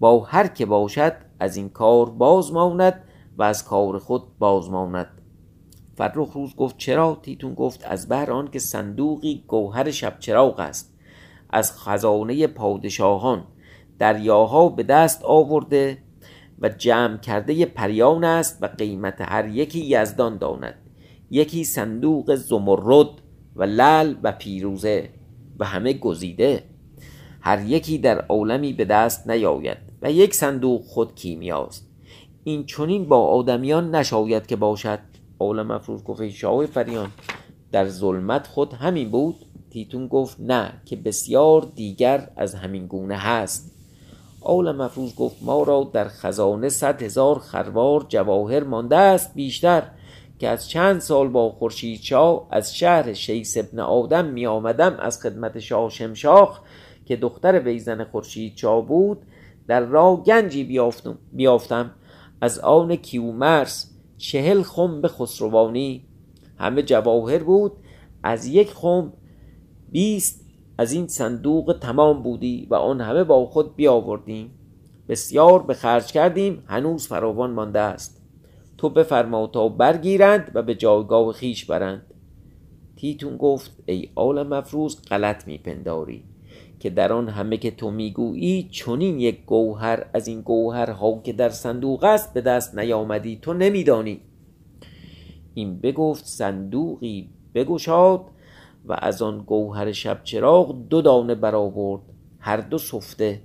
با 0.00 0.20
هر 0.20 0.46
که 0.46 0.66
باشد 0.66 1.12
از 1.40 1.56
این 1.56 1.68
کار 1.68 2.10
باز 2.10 2.52
ماند 2.52 3.04
و 3.38 3.42
از 3.42 3.64
کار 3.64 3.98
خود 3.98 4.38
بازماند 4.38 5.17
فرخ 5.98 6.32
روز 6.32 6.56
گفت 6.56 6.76
چرا؟ 6.76 7.20
تیتون 7.22 7.54
گفت 7.54 7.84
از 7.84 8.08
بهر 8.08 8.30
آن 8.30 8.50
که 8.50 8.58
صندوقی 8.58 9.44
گوهر 9.46 9.90
شب 9.90 10.16
چراغ 10.18 10.60
است 10.60 10.94
از 11.50 11.72
خزانه 11.78 12.46
پادشاهان 12.46 13.44
دریاها 13.98 14.68
به 14.68 14.82
دست 14.82 15.24
آورده 15.24 15.98
و 16.60 16.68
جمع 16.68 17.16
کرده 17.16 17.66
پریان 17.66 18.24
است 18.24 18.58
و 18.62 18.66
قیمت 18.66 19.20
هر 19.20 19.48
یکی 19.48 19.80
یزدان 19.80 20.38
داند 20.38 20.74
یکی 21.30 21.64
صندوق 21.64 22.34
زمرد 22.34 23.08
و 23.56 23.62
لل 23.62 24.14
و 24.22 24.32
پیروزه 24.32 25.08
و 25.58 25.64
همه 25.64 25.92
گزیده 25.92 26.64
هر 27.40 27.64
یکی 27.66 27.98
در 27.98 28.20
عالمی 28.20 28.72
به 28.72 28.84
دست 28.84 29.30
نیاید 29.30 29.78
و 30.02 30.12
یک 30.12 30.34
صندوق 30.34 30.82
خود 30.84 31.14
کیمیاست 31.14 31.88
این 32.44 32.66
چونین 32.66 33.08
با 33.08 33.26
آدمیان 33.26 33.94
نشاید 33.94 34.46
که 34.46 34.56
باشد. 34.56 35.17
عالم 35.40 35.70
افروز 35.70 36.04
گفت 36.04 36.28
شاه 36.28 36.66
فریان 36.66 37.10
در 37.72 37.88
ظلمت 37.88 38.46
خود 38.46 38.72
همین 38.72 39.10
بود؟ 39.10 39.34
تیتون 39.70 40.06
گفت 40.06 40.36
نه 40.40 40.72
که 40.84 40.96
بسیار 40.96 41.72
دیگر 41.74 42.30
از 42.36 42.54
همین 42.54 42.86
گونه 42.86 43.16
هست. 43.16 43.74
آول 44.40 44.72
مفروض 44.72 45.14
گفت 45.14 45.36
ما 45.42 45.62
را 45.62 45.90
در 45.92 46.08
خزانه 46.08 46.68
صد 46.68 47.02
هزار 47.02 47.38
خروار 47.38 48.06
جواهر 48.08 48.64
مانده 48.64 48.96
است 48.96 49.34
بیشتر 49.34 49.82
که 50.38 50.48
از 50.48 50.68
چند 50.68 51.00
سال 51.00 51.28
با 51.28 51.50
خورشید 51.50 52.00
شاه 52.00 52.46
از 52.50 52.76
شهر 52.76 53.12
شیس 53.12 53.56
ابن 53.56 53.78
آدم 53.78 54.24
می 54.24 54.46
آمدم 54.46 54.96
از 55.00 55.22
خدمت 55.22 55.58
شاه 55.58 55.90
شمشاخ 55.90 56.60
که 57.06 57.16
دختر 57.16 57.60
ویزن 57.60 58.04
خورشید 58.04 58.56
شاه 58.56 58.86
بود 58.86 59.18
در 59.66 59.80
راه 59.80 60.22
گنجی 60.22 60.64
بیافتم, 60.64 61.18
بیافتم. 61.32 61.90
از 62.40 62.58
آن 62.58 62.96
کیومرس 62.96 63.90
چهل 64.18 64.62
خم 64.62 65.00
به 65.00 65.08
خسروانی. 65.08 66.04
همه 66.58 66.82
جواهر 66.82 67.42
بود. 67.42 67.72
از 68.22 68.46
یک 68.46 68.70
خم 68.72 69.12
بیست 69.90 70.46
از 70.78 70.92
این 70.92 71.08
صندوق 71.08 71.78
تمام 71.80 72.22
بودی 72.22 72.66
و 72.70 72.74
آن 72.74 73.00
همه 73.00 73.24
با 73.24 73.46
خود 73.46 73.76
بیاوردیم. 73.76 74.50
بسیار 75.08 75.62
به 75.62 75.74
خرج 75.74 76.12
کردیم. 76.12 76.62
هنوز 76.66 77.06
فراوان 77.06 77.50
مانده 77.50 77.80
است. 77.80 78.22
تو 78.78 78.88
بفرما 78.88 79.46
تا 79.46 79.68
برگیرند 79.68 80.50
و 80.54 80.62
به 80.62 80.74
جایگاه 80.74 81.32
خیش 81.32 81.64
برند. 81.64 82.14
تیتون 82.96 83.36
گفت 83.36 83.82
ای 83.86 84.08
آل 84.14 84.42
مفروض 84.42 85.02
غلط 85.02 85.46
میپنداری. 85.46 86.24
که 86.80 86.90
در 86.90 87.12
آن 87.12 87.28
همه 87.28 87.56
که 87.56 87.70
تو 87.70 87.90
می‌گویی 87.90 88.68
چنین 88.70 89.20
یک 89.20 89.44
گوهر 89.44 90.06
از 90.14 90.28
این 90.28 90.40
گوهرها 90.40 91.20
که 91.24 91.32
در 91.32 91.48
صندوق 91.48 92.04
است 92.04 92.34
به 92.34 92.40
دست 92.40 92.78
نیامدی 92.78 93.38
تو 93.42 93.52
نمیدانی. 93.54 94.20
این 95.54 95.78
بگفت 95.78 96.26
صندوقی 96.26 97.30
بگشاد 97.54 98.20
و 98.84 98.96
از 98.98 99.22
آن 99.22 99.38
گوهر 99.38 99.92
شب 99.92 100.20
چراغ 100.24 100.88
دو 100.88 101.02
دانه 101.02 101.34
برآورد 101.34 102.02
هر 102.38 102.56
دو 102.56 102.78
سفته. 102.78 103.40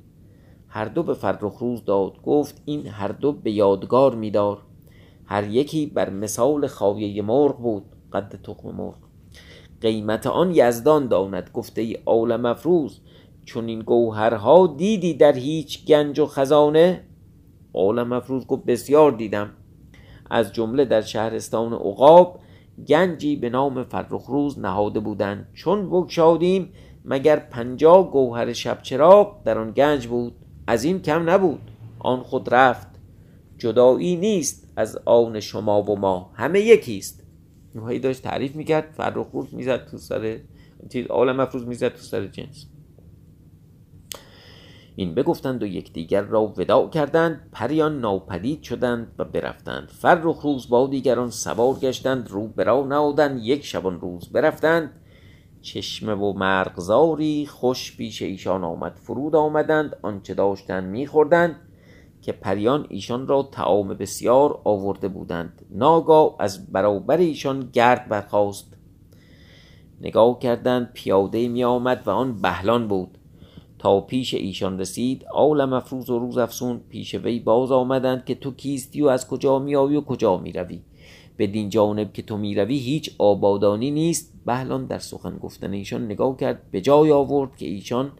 هر 0.67 0.86
دو 0.86 1.04
به 1.04 1.13
فرخ 1.13 1.58
روز 1.58 1.86
داد 1.86 2.22
گفت 2.22 2.62
این 2.65 2.88
هر 2.88 3.08
دو 3.08 3.32
به 3.32 3.52
یادگار 3.52 4.15
میدار. 4.15 4.62
هر 5.26 5.48
یکی 5.48 5.86
بر 5.86 6.10
مثال 6.10 6.67
خاویه 6.67 7.22
مرغ 7.22 7.58
بود 7.58 7.84
قد 8.13 8.39
تخم 8.43 8.72
مرغ. 8.72 8.96
قیمت 9.82 10.28
آن 10.28 10.52
یزدان 10.56 11.08
داند 11.08 11.50
گفته 11.54 11.82
ای 11.82 11.98
عالم 12.06 12.46
افروز 12.46 13.02
چون 13.46 13.68
این 13.68 13.80
گوهرها 13.80 14.68
دیدی 14.78 15.14
در 15.14 15.34
هیچ 15.34 15.86
گنج 15.86 16.20
و 16.20 16.26
خزانه؟ 16.26 17.04
عالم 17.74 18.12
افروز 18.12 18.48
گفت 18.48 18.66
بسیار 18.66 19.12
دیدم. 19.12 19.50
از 20.30 20.54
جمله 20.54 20.86
در 20.86 21.02
شهرستان 21.02 21.74
عقاب 21.74 22.40
گنجی 22.88 23.36
به 23.36 23.50
نام 23.50 23.84
فرخ 23.84 24.26
روز 24.26 24.60
نهاده 24.60 25.00
بودند. 25.00 25.48
چون 25.54 25.90
بگشادیم 25.90 26.70
مگر 27.06 27.36
پنجاه 27.36 28.12
گوهر 28.12 28.54
شب 28.54 28.82
چراغ 28.82 29.44
در 29.44 29.58
آن 29.58 29.72
گنج 29.72 30.08
بود؟ 30.08 30.34
از 30.68 30.84
این 30.84 31.02
کم 31.02 31.30
نبود. 31.30 31.72
آن 32.00 32.24
خود 32.24 32.54
رفت. 32.54 32.88
جدایی 33.58 34.16
نیست 34.16 34.74
از 34.76 35.00
آن 35.06 35.40
شما 35.40 35.82
و 35.82 36.00
ما. 36.00 36.32
همه 36.34 36.60
یکیست 36.60 37.24
نوحی 37.76 38.00
داشت 38.00 38.22
تعریف 38.22 38.56
می‌کرد. 38.56 38.94
فرخ 38.98 39.28
روز 39.34 39.54
می‌زد 39.54 39.86
تو 39.86 39.98
سر 39.98 40.40
عالم 41.10 41.40
افروز 41.40 41.68
می‌زد 41.68 41.90
تو 41.90 42.02
سر 42.02 42.28
جنس. 42.28 42.66
این 44.96 45.16
بگفتند 45.16 45.64
و 45.64 45.66
یکدیگر 45.66 46.22
را 46.22 46.44
ودا 46.46 46.88
کردند 46.88 47.50
پریان 47.52 48.00
ناپدید 48.00 48.64
شدند 48.64 49.16
و 49.20 49.26
برفتند. 49.26 49.90
فرخ 49.90 50.42
روز 50.42 50.70
با 50.70 50.88
دیگران 50.88 51.30
سوار 51.30 51.74
گشتند 51.74 52.32
رو 52.32 52.48
برا 52.48 52.86
نهادند 52.86 53.44
یک 53.44 53.66
شبان 53.66 54.02
روز 54.02 54.30
برفتند. 54.30 55.00
چشمه 55.62 56.14
و 56.14 56.34
مرغزاری 56.34 57.46
خوش 57.46 57.98
پیش 57.98 58.22
ایشان 58.22 58.64
آمد 58.64 58.96
فرود 58.96 59.36
آمدند 59.36 59.98
آنچه 60.02 60.34
داشتند 60.34 60.84
میخوردند 60.84 61.56
که 62.22 62.32
پریان 62.32 62.86
ایشان 62.90 63.28
را 63.28 63.50
تعام 63.52 63.88
بسیار 63.88 64.62
آورده 64.64 65.08
بودند. 65.08 65.66
ناگاه 65.72 66.36
از 66.40 66.72
برابر 66.72 67.18
ایشان 67.18 67.70
گرد 67.74 68.10
برخاست. 68.10 68.74
نگاه 70.02 70.40
کردند 70.40 70.92
پیاده 70.94 71.48
می 71.48 71.64
آمد 71.64 72.04
و 72.06 72.10
آن 72.10 72.42
بهلان 72.42 72.88
بود. 72.88 73.18
تا 73.84 74.02
پیش 74.02 74.34
ایشان 74.34 74.80
رسید 74.80 75.26
آل 75.34 75.65
مفروض 75.65 76.10
و 76.10 76.19
روز 76.19 76.38
افسون 76.38 76.82
پیش 76.89 77.15
وی 77.15 77.39
باز 77.39 77.72
آمدند 77.72 78.26
که 78.26 78.36
تو 78.36 78.52
کیستی 78.52 79.02
و 79.02 79.08
از 79.08 79.28
کجا 79.28 79.60
میآیی 79.60 79.96
و 79.96 80.02
کجا 80.02 80.38
می‌روی. 80.38 80.82
بدین 81.38 81.69
جانب 81.69 82.13
که 82.13 82.22
تو 82.22 82.38
می‌روی 82.38 82.78
هیچ 82.78 83.15
آبادانی 83.17 83.91
نیست. 83.91 84.34
بهلان 84.46 84.86
در 84.86 85.00
سخن 85.00 85.38
گفتن 85.38 85.74
ایشان 85.74 86.06
نگاه 86.06 86.38
کرد 86.38 86.72
به 86.72 86.82
جای 86.82 87.12
آورد 87.12 87.56
که 87.56 87.65
ایشان 87.65 88.12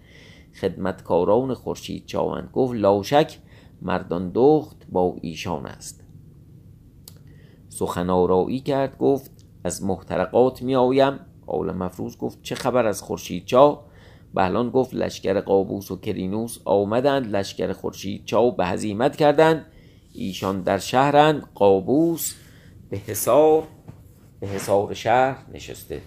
خدمتکاران 0.62 1.54
خورشید 1.54 2.06
چاوند. 2.06 2.50
گفت 2.54 2.74
لاشک 2.74 3.38
مردان 3.82 4.32
دخت 4.36 4.88
با 4.92 5.16
ایشان 5.22 5.66
است. 5.66 6.04
سخن 7.70 8.10
آرایی 8.10 8.60
کرد 8.60 8.98
گفت 8.98 9.32
از 9.64 9.84
محترقات 9.84 10.62
می 10.62 10.76
آیم 10.76 11.20
آل 11.48 11.72
مفروض 11.72 12.18
گفت 12.18 12.42
چه 12.42 12.56
خبر 12.56 12.86
از 12.86 13.02
خورشید 13.02 13.46
چا؟ 13.46 13.93
بهلان 14.34 14.70
گفت 14.70 14.94
لشکر 14.94 15.42
قابوس 15.42 15.92
و 15.92 16.00
کرینوس 16.00 16.60
آمدند 16.66 17.36
لشکر 17.36 17.74
خورشید 17.74 18.26
چاو 18.26 18.52
به 18.52 18.66
هزیمت 18.66 19.16
کردند. 19.16 19.66
ایشان 20.14 20.62
در 20.62 20.78
شهرند. 20.78 21.44
قابوس 21.56 22.36
به 22.90 22.98
حصار 22.98 23.64
به 24.40 24.48
حصار 24.48 24.94
شهر 24.94 25.46
نشسته. 25.54 26.02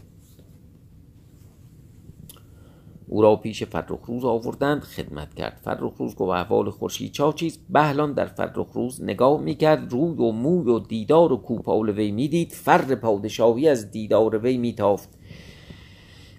او 3.09 3.23
را 3.23 3.37
پیش 3.37 3.65
فرخ 3.65 4.07
روز 4.07 4.25
آوردند 4.25 4.83
خدمت 4.83 5.35
کرد. 5.35 5.61
فرخ 5.65 5.95
روز 5.99 6.15
گفت 6.15 6.31
احوال 6.31 6.71
خورشید 6.71 7.12
چا 7.12 7.33
چیست؟ 7.33 7.61
بهلان 7.71 8.12
در 8.12 8.27
فرخ 8.27 8.73
روز 8.73 9.03
نگاه 9.03 9.41
می‌کرد 9.41 9.93
روی 9.93 10.19
و 10.19 10.33
موی 10.33 10.71
و 10.71 10.79
دیدار 10.79 11.33
و 11.33 11.37
کوپال 11.37 11.91
وی 11.91 12.11
می‌دید. 12.11 12.53
فر 12.53 12.95
پادشاهی 12.95 13.69
از 13.69 13.91
دیدار 13.91 14.39
وی 14.39 14.57
میتافت. 14.57 15.16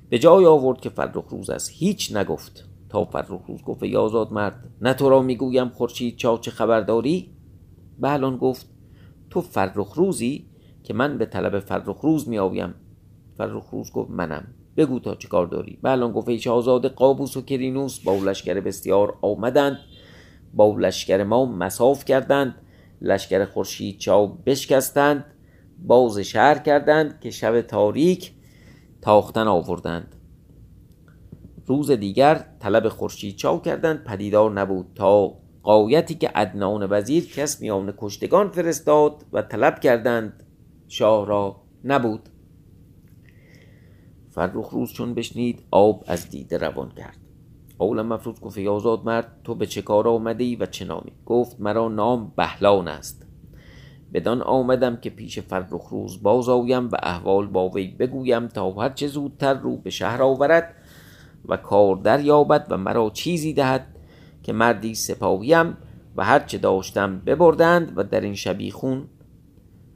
به 0.10 0.20
جای 0.20 0.46
آورد 0.46 0.82
که 0.82 0.90
فرخ 0.90 1.26
روز 1.30 1.50
است 1.50 1.72
هیچ 1.74 2.16
نگفت. 2.16 2.70
تا 2.90 3.06
فرخ 3.06 3.42
روز 3.48 3.62
گفت 3.62 3.84
ای 3.84 3.96
آزاد 3.96 4.34
مرد 4.34 4.70
نه 4.82 4.94
تو 4.94 5.10
را 5.10 5.22
می‌گویم 5.22 5.70
خورشید 5.70 6.16
چا 6.16 6.38
چه 6.38 6.52
خبر 6.52 6.82
داری 6.82 7.32
بهلان 8.00 8.38
گفت 8.38 8.70
تو 9.30 9.42
فرخ 9.42 9.94
روزی 9.94 10.46
که 10.84 10.94
من 10.94 11.18
به 11.18 11.26
طلب 11.26 11.60
فرخ 11.60 12.00
روز 12.00 12.30
میآویم. 12.30 12.74
فرخ 13.38 13.70
روز 13.70 13.92
گفت 13.92 14.10
منم. 14.10 14.48
بگو 14.78 15.00
تا 15.00 15.16
چه 15.16 15.28
کار 15.28 15.48
داری. 15.48 15.80
بهلان 15.82 16.12
گفت 16.12 16.30
ای 16.30 16.42
آزاد 16.50 16.86
قابوس 16.86 17.38
و 17.38 17.42
کرینوس 17.42 18.00
با 18.00 18.16
لشکر 18.16 18.60
بسیار 18.60 19.18
آمدند. 19.22 19.80
با 20.54 20.76
لشکر 20.80 21.24
ما 21.24 21.46
مساف 21.46 22.06
کردند. 22.06 22.56
لشکر 23.02 23.46
خورشید 23.46 23.98
چاو 23.98 24.28
بشکستند. 24.46 25.26
باز 25.80 26.20
شهر 26.20 26.58
کردند 26.58 27.20
که 27.20 27.32
شب 27.32 27.62
تاریک 27.62 28.32
تاختن 29.08 29.48
آوردند. 29.48 30.16
روز 31.66 31.92
دیگر 31.92 32.46
طلب 32.60 32.90
خورشید 32.90 33.36
چاو 33.36 33.62
کردند. 33.62 34.04
پدیدار 34.04 34.52
نبود 34.52 34.86
تا 34.96 35.34
قایتی 35.64 36.16
که 36.16 36.28
عدنان 36.28 36.88
وزیر 36.90 37.26
کس 37.26 37.62
میان 37.62 37.94
کشتگان 37.98 38.50
فرستاد 38.50 39.26
و 39.34 39.42
طلب 39.42 39.80
کردند 39.80 40.44
شاه 40.88 41.26
را 41.26 41.62
نبود. 41.84 42.30
فرخ 44.30 44.70
روز 44.70 44.94
چون 44.94 45.14
بشنید 45.14 45.64
آب 45.72 46.04
از 46.08 46.30
دیده 46.30 46.58
روان 46.58 46.90
کرد. 46.90 47.18
اول 47.78 48.02
مفروض 48.02 48.40
گفت 48.40 48.60
آزاد 48.60 49.06
مرد 49.06 49.42
تو 49.44 49.56
به 49.56 49.66
چه 49.66 49.82
کار 49.82 50.08
آمده 50.08 50.44
ای 50.44 50.56
و 50.56 50.66
چه 50.66 50.86
نامی؟ 50.86 51.12
گفت 51.26 51.60
مرا 51.60 51.88
نام 51.88 52.34
بهلان 52.36 52.88
است. 52.88 53.27
بدان 54.14 54.42
آمدم 54.42 54.96
که 54.96 55.10
پیش 55.10 55.40
فرخ 55.40 55.88
روز 55.92 56.24
باز 56.24 56.50
آویم 56.50 56.88
و 56.88 56.96
احوال 57.04 57.48
با 57.48 57.70
وی 57.70 57.88
بگویم 57.88 58.48
تا 58.48 58.72
هر 58.72 58.90
چه 58.90 59.08
زودتر 59.08 59.54
رو 59.54 59.78
به 59.78 59.90
شهر 59.90 60.24
آورد 60.24 60.74
و 61.46 61.58
کار 61.58 61.96
دریابد 61.96 62.68
و 62.70 62.78
مرا 62.78 63.10
چیزی 63.10 63.54
دهد 63.54 63.88
که 64.44 64.54
مردی 64.54 64.96
سپاهیم 64.96 65.78
و 66.16 66.26
هر 66.26 66.40
چه 66.40 66.58
داشتم 66.58 67.20
ببردند 67.20 67.94
و 67.96 68.04
در 68.04 68.22
این 68.22 68.36
شبیخون 68.36 69.08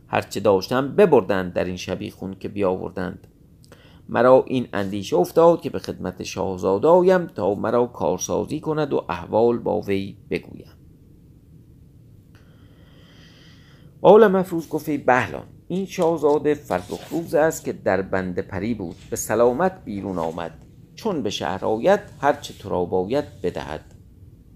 هرچه 0.07 0.39
داشتم 0.39 0.95
ببردند 0.95 1.53
در 1.53 1.63
این 1.63 1.77
شبیخون 1.77 2.35
که 2.39 2.49
بیاوردند. 2.49 3.27
مرا 4.09 4.43
این 4.47 4.67
اندیشه 4.73 5.15
افتاد 5.15 5.61
که 5.61 5.69
به 5.69 5.79
خدمت 5.79 6.23
شاهزاده 6.23 6.87
آیم 6.87 7.27
تا 7.27 7.55
مرا 7.55 7.85
کارسازی 7.85 8.59
کند 8.59 8.93
و 8.93 9.05
احوال 9.09 9.57
با 9.57 9.81
وی 9.81 10.17
بگویم. 10.29 10.80
آل 14.03 14.27
مفروض 14.27 14.69
گفت 14.69 14.89
بهلان. 14.89 15.43
این 15.67 15.85
شاهزاده 15.85 16.53
فرخ 16.53 17.09
روز 17.11 17.35
است 17.35 17.65
که 17.65 17.73
در 17.73 18.01
بند 18.01 18.39
پری 18.39 18.73
بود. 18.73 18.95
به 19.09 19.15
سلامت 19.15 19.85
بیرون 19.85 20.17
آمد. 20.17 20.51
چون 20.95 21.23
به 21.23 21.29
شهر 21.29 21.65
آید 21.65 21.99
هرچه 22.21 22.53
تو 22.53 22.69
را 22.69 22.85
باید 22.85 23.25
بدهد. 23.43 23.81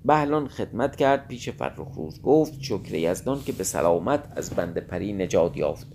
بهلان 0.06 0.48
خدمت 0.48 0.96
کرد. 0.96 1.28
پیش 1.28 1.50
فرخ 1.50 1.88
روز 1.96 2.22
گفت 2.22 2.62
شکر 2.62 2.94
یزدان 2.94 3.42
که 3.46 3.52
به 3.52 3.64
سلامت 3.64 4.24
از 4.36 4.50
بند 4.50 4.78
پری 4.78 5.14
نجات 5.14 5.58
یافت. 5.58 5.88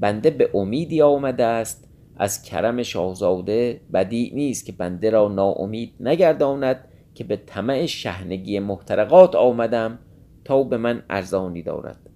بنده 0.00 0.30
به 0.30 0.50
امیدی 0.54 1.02
آمده 1.02 1.44
است. 1.44 1.88
از 2.16 2.42
کرم 2.42 2.82
شاهزاده 2.82 3.80
بدی 3.92 4.32
نیست 4.34 4.66
که 4.66 4.72
بنده 4.72 5.10
را 5.10 5.28
ناامید 5.28 5.94
نگرداند 6.00 6.84
که 7.14 7.24
به 7.24 7.36
طمع 7.36 7.86
شهنگی 7.86 8.58
محترقات 8.58 9.34
آمدم 9.34 9.98
تا 10.44 10.62
به 10.62 10.76
من 10.76 11.02
ارزانی 11.10 11.62
دارد. 11.62 12.09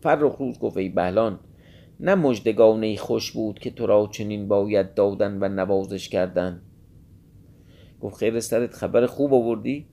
فرخ 0.00 0.36
روز 0.36 0.58
گفت 0.58 0.76
ای 0.76 0.88
بهلان 0.88 1.38
نه 2.00 2.14
مجدگانه 2.14 2.96
خوش 2.96 3.32
بود 3.32 3.58
که 3.58 3.70
تو 3.70 3.86
را 3.86 4.08
چنین 4.12 4.48
باید 4.48 4.94
دادن 4.94 5.38
و 5.40 5.48
نوازش 5.48 6.08
کردن. 6.08 6.62
گفت 8.00 8.16
خیر 8.16 8.40
سرت 8.40 8.74
خبر 8.74 9.06
خوب 9.06 9.34
آوردی. 9.34 9.86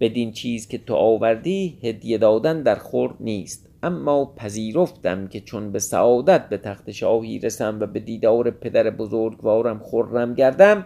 بدین 0.00 0.32
چیز 0.32 0.68
که 0.68 0.78
تو 0.78 0.94
آوردی 0.94 1.78
هدیه 1.82 2.18
دادن 2.18 2.62
در 2.62 2.74
خور 2.74 3.16
نیست. 3.20 3.70
اما 3.82 4.34
پذیرفتم 4.36 5.28
که 5.28 5.40
چون 5.40 5.72
به 5.72 5.78
سعادت 5.78 6.48
به 6.48 6.56
تخت 6.56 6.90
شاهی 6.90 7.38
رسم 7.38 7.78
و 7.80 7.86
به 7.86 8.00
دیدار 8.00 8.50
پدر 8.50 8.90
بزرگوارم 8.90 9.80
خرم 9.84 10.34
گردم 10.34 10.84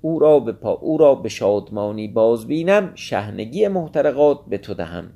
او 0.00 0.18
را 0.18 0.40
به 0.40 0.52
پا 0.52 0.72
او 0.72 0.98
را 0.98 1.14
به 1.14 1.28
شادمانی 1.28 2.08
باز 2.08 2.46
بینم 2.46 2.92
شهنگی 2.94 3.68
محترقات 3.68 4.40
به 4.48 4.58
تو 4.58 4.74
دهم. 4.74 5.10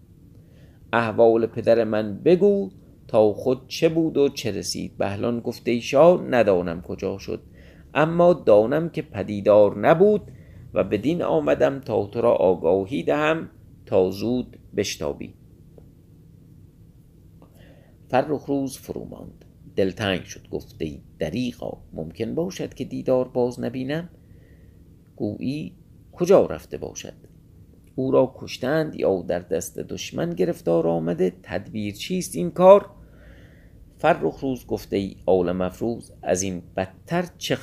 احوال 0.92 1.46
پدر 1.46 1.84
من 1.84 2.18
بگو 2.22 2.70
تا 3.08 3.32
خود 3.32 3.68
چه 3.68 3.88
بود 3.88 4.16
و 4.16 4.28
چه 4.28 4.50
رسید. 4.50 4.98
بهلان 4.98 5.40
گفته 5.40 5.80
شاه 5.80 6.22
ندانم 6.22 6.80
کجا 6.80 7.18
شد. 7.18 7.42
اما 7.94 8.32
دانم 8.32 8.88
که 8.88 9.02
پدیدار 9.02 9.78
نبود 9.78 10.22
و 10.74 10.84
بدین 10.84 11.22
آمدم 11.22 11.80
تا 11.80 12.06
تو 12.06 12.20
را 12.20 12.32
آگاهی 12.32 13.02
دهم 13.02 13.48
تا 13.86 14.10
زود 14.10 14.58
بشتابی. 14.76 15.34
فرخ 18.08 18.44
روز 18.44 18.78
فرو 18.78 19.04
ماند 19.04 19.44
دلتنگ 19.76 20.24
شد 20.24 20.48
گفته 20.48 20.98
دریغا 21.18 21.82
ممکن 21.92 22.34
باشد 22.34 22.74
که 22.74 22.84
دیدار 22.84 23.28
باز 23.28 23.60
نبینم؟ 23.60 24.08
گویی 25.16 25.76
کجا 26.12 26.46
رفته 26.46 26.78
باشد؟ 26.78 27.21
او 27.94 28.10
را 28.10 28.34
کشتند 28.36 28.94
یا 28.94 29.22
در 29.22 29.38
دست 29.38 29.78
دشمن 29.78 30.30
گرفتار 30.30 30.88
آمده 30.88 31.32
تدبیر 31.42 31.94
چیست 31.94 32.36
این 32.36 32.50
کار؟ 32.50 32.90
فرخ 33.98 34.40
روز 34.40 34.66
گفته 34.66 34.96
ای 34.96 35.16
مفروز 35.28 36.12
از 36.22 36.42
این 36.42 36.62
بدتر 36.76 37.26
چه 37.38 37.58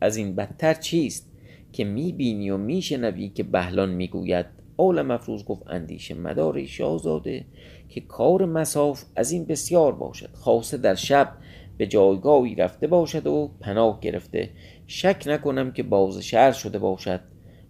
از 0.00 0.16
این 0.16 0.36
بدتر 0.36 0.74
چیست 0.74 1.32
که 1.72 1.84
می‌بینی 1.84 2.50
و 2.50 2.56
میشنوی 2.56 3.28
که 3.28 3.42
بهلان 3.42 3.90
می‌گوید؟ 3.90 4.46
آل 4.76 5.02
مفروز 5.02 5.44
گفت 5.44 5.62
اندیشه 5.66 6.14
مدار 6.14 6.66
شاهزاده 6.66 7.44
که 7.88 8.00
کار 8.00 8.44
مساف 8.44 9.04
از 9.16 9.30
این 9.30 9.44
بسیار 9.44 9.94
باشد. 9.94 10.30
خاصه 10.34 10.76
در 10.76 10.94
شب 10.94 11.32
به 11.76 11.86
جایگاهی 11.86 12.54
رفته 12.54 12.86
باشد 12.86 13.26
و 13.26 13.50
پناه 13.60 14.00
گرفته. 14.00 14.50
شک 14.86 15.22
نکنم 15.26 15.72
که 15.72 15.82
باز 15.82 16.18
شهر 16.18 16.52
شده 16.52 16.78
باشد. 16.78 17.20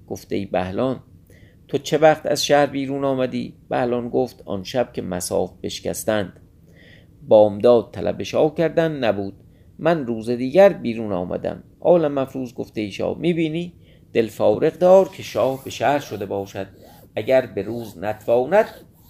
گفته 0.06 0.36
ای 0.36 0.46
بهلان 0.46 1.02
تو 1.68 1.78
چه 1.78 1.98
وقت 1.98 2.26
از 2.26 2.44
شهر 2.44 2.66
بیرون 2.66 3.04
آمدی؟ 3.04 3.54
بهلان 3.68 4.08
گفت 4.08 4.42
آن 4.44 4.64
شب 4.64 4.92
که 4.92 5.02
مساف 5.02 5.52
بشکستند. 5.62 6.40
بامداد 7.28 7.90
طلب 7.92 8.22
شاه 8.22 8.54
کردن 8.54 8.92
نبود. 8.92 9.34
من 9.78 10.06
روز 10.06 10.30
دیگر 10.30 10.72
بیرون 10.72 11.12
آمدم. 11.12 11.62
آل 11.80 12.08
مفروض 12.08 12.54
گفته 12.54 12.80
ای 12.80 12.90
شاه 12.90 13.18
می‌بینی؟ 13.18 13.72
دل 14.12 14.26
فارغ 14.26 14.78
دار 14.78 15.08
که 15.08 15.22
شاه 15.22 15.64
به 15.64 15.70
شهر 15.70 15.98
شده 15.98 16.26
باشد. 16.26 16.66
اگر 17.16 17.46
به 17.46 17.62
روز 17.62 17.98
نتواند 17.98 18.66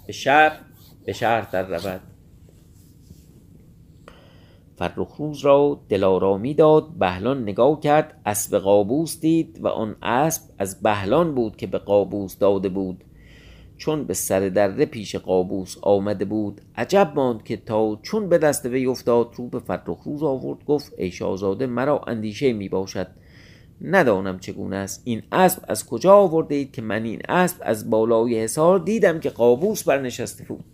به 0.06 0.12
شب 0.12 0.52
به 1.04 1.12
شهر 1.12 1.50
در 1.52 1.62
رود. 1.62 2.00
فرخروز 4.76 5.38
را 5.38 5.80
دلارامی 5.88 6.54
داد 6.54 6.88
بهلان 6.98 7.42
نگاه 7.42 7.80
کرد 7.80 8.20
اسب 8.26 8.58
قابوس 8.58 9.20
دید 9.20 9.58
و 9.60 9.68
آن 9.68 9.96
اسب 10.02 10.42
از 10.58 10.82
بهلان 10.82 11.34
بود 11.34 11.56
که 11.56 11.66
به 11.66 11.78
قابوس 11.78 12.38
داده 12.38 12.68
بود. 12.68 13.04
چون 13.78 14.04
به 14.04 14.14
سر 14.14 14.48
دره 14.48 14.86
پیش 14.86 15.16
قابوس 15.16 15.76
آمده 15.82 16.24
بود 16.24 16.60
عجب 16.76 17.12
ماند 17.14 17.42
که 17.42 17.56
تا 17.56 17.98
چون 18.02 18.28
به 18.28 18.38
دست 18.38 18.66
وی 18.66 18.86
افتاد 18.86 19.28
رو 19.36 19.48
به 19.48 19.58
فرخروز 19.58 20.22
آورد 20.22 20.64
گفت 20.64 20.92
ای 20.98 21.10
شاهزاده 21.10 21.66
مرا 21.66 21.98
اندیشه 22.06 22.52
می 22.52 22.68
باشد. 22.68 23.06
ندانم 23.80 24.38
چگونه 24.38 24.76
است. 24.76 25.02
این 25.04 25.22
اسب 25.32 25.62
از 25.68 25.86
کجا 25.86 26.14
آورده 26.14 26.54
اید 26.54 26.72
که 26.72 26.82
من 26.82 27.04
این 27.04 27.20
اسب 27.28 27.56
از 27.62 27.90
بالای 27.90 28.42
حصار 28.42 28.78
دیدم 28.78 29.20
که 29.20 29.30
قابوس 29.30 29.84
برنشسته 29.84 30.44
بود؟ 30.44 30.64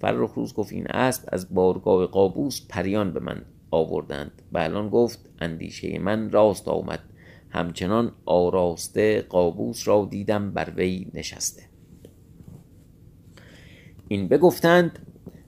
فرخ 0.00 0.34
روز 0.34 0.54
گفت 0.54 0.72
این 0.72 0.86
اسب 0.86 1.28
از 1.32 1.54
بارگاه 1.54 2.06
قابوس 2.06 2.66
پریان 2.68 3.12
به 3.12 3.20
من 3.20 3.42
آوردند 3.70 4.42
بلان 4.52 4.88
گفت 4.88 5.30
اندیشه 5.40 5.98
من 5.98 6.30
راست 6.30 6.68
آمد. 6.68 7.00
همچنان 7.50 8.12
آراسته 8.24 9.22
قابوس 9.22 9.88
را 9.88 10.08
دیدم 10.10 10.50
بر 10.50 10.72
وی 10.76 11.06
نشسته. 11.14 11.62
این 14.08 14.28
بگفتند 14.28 14.98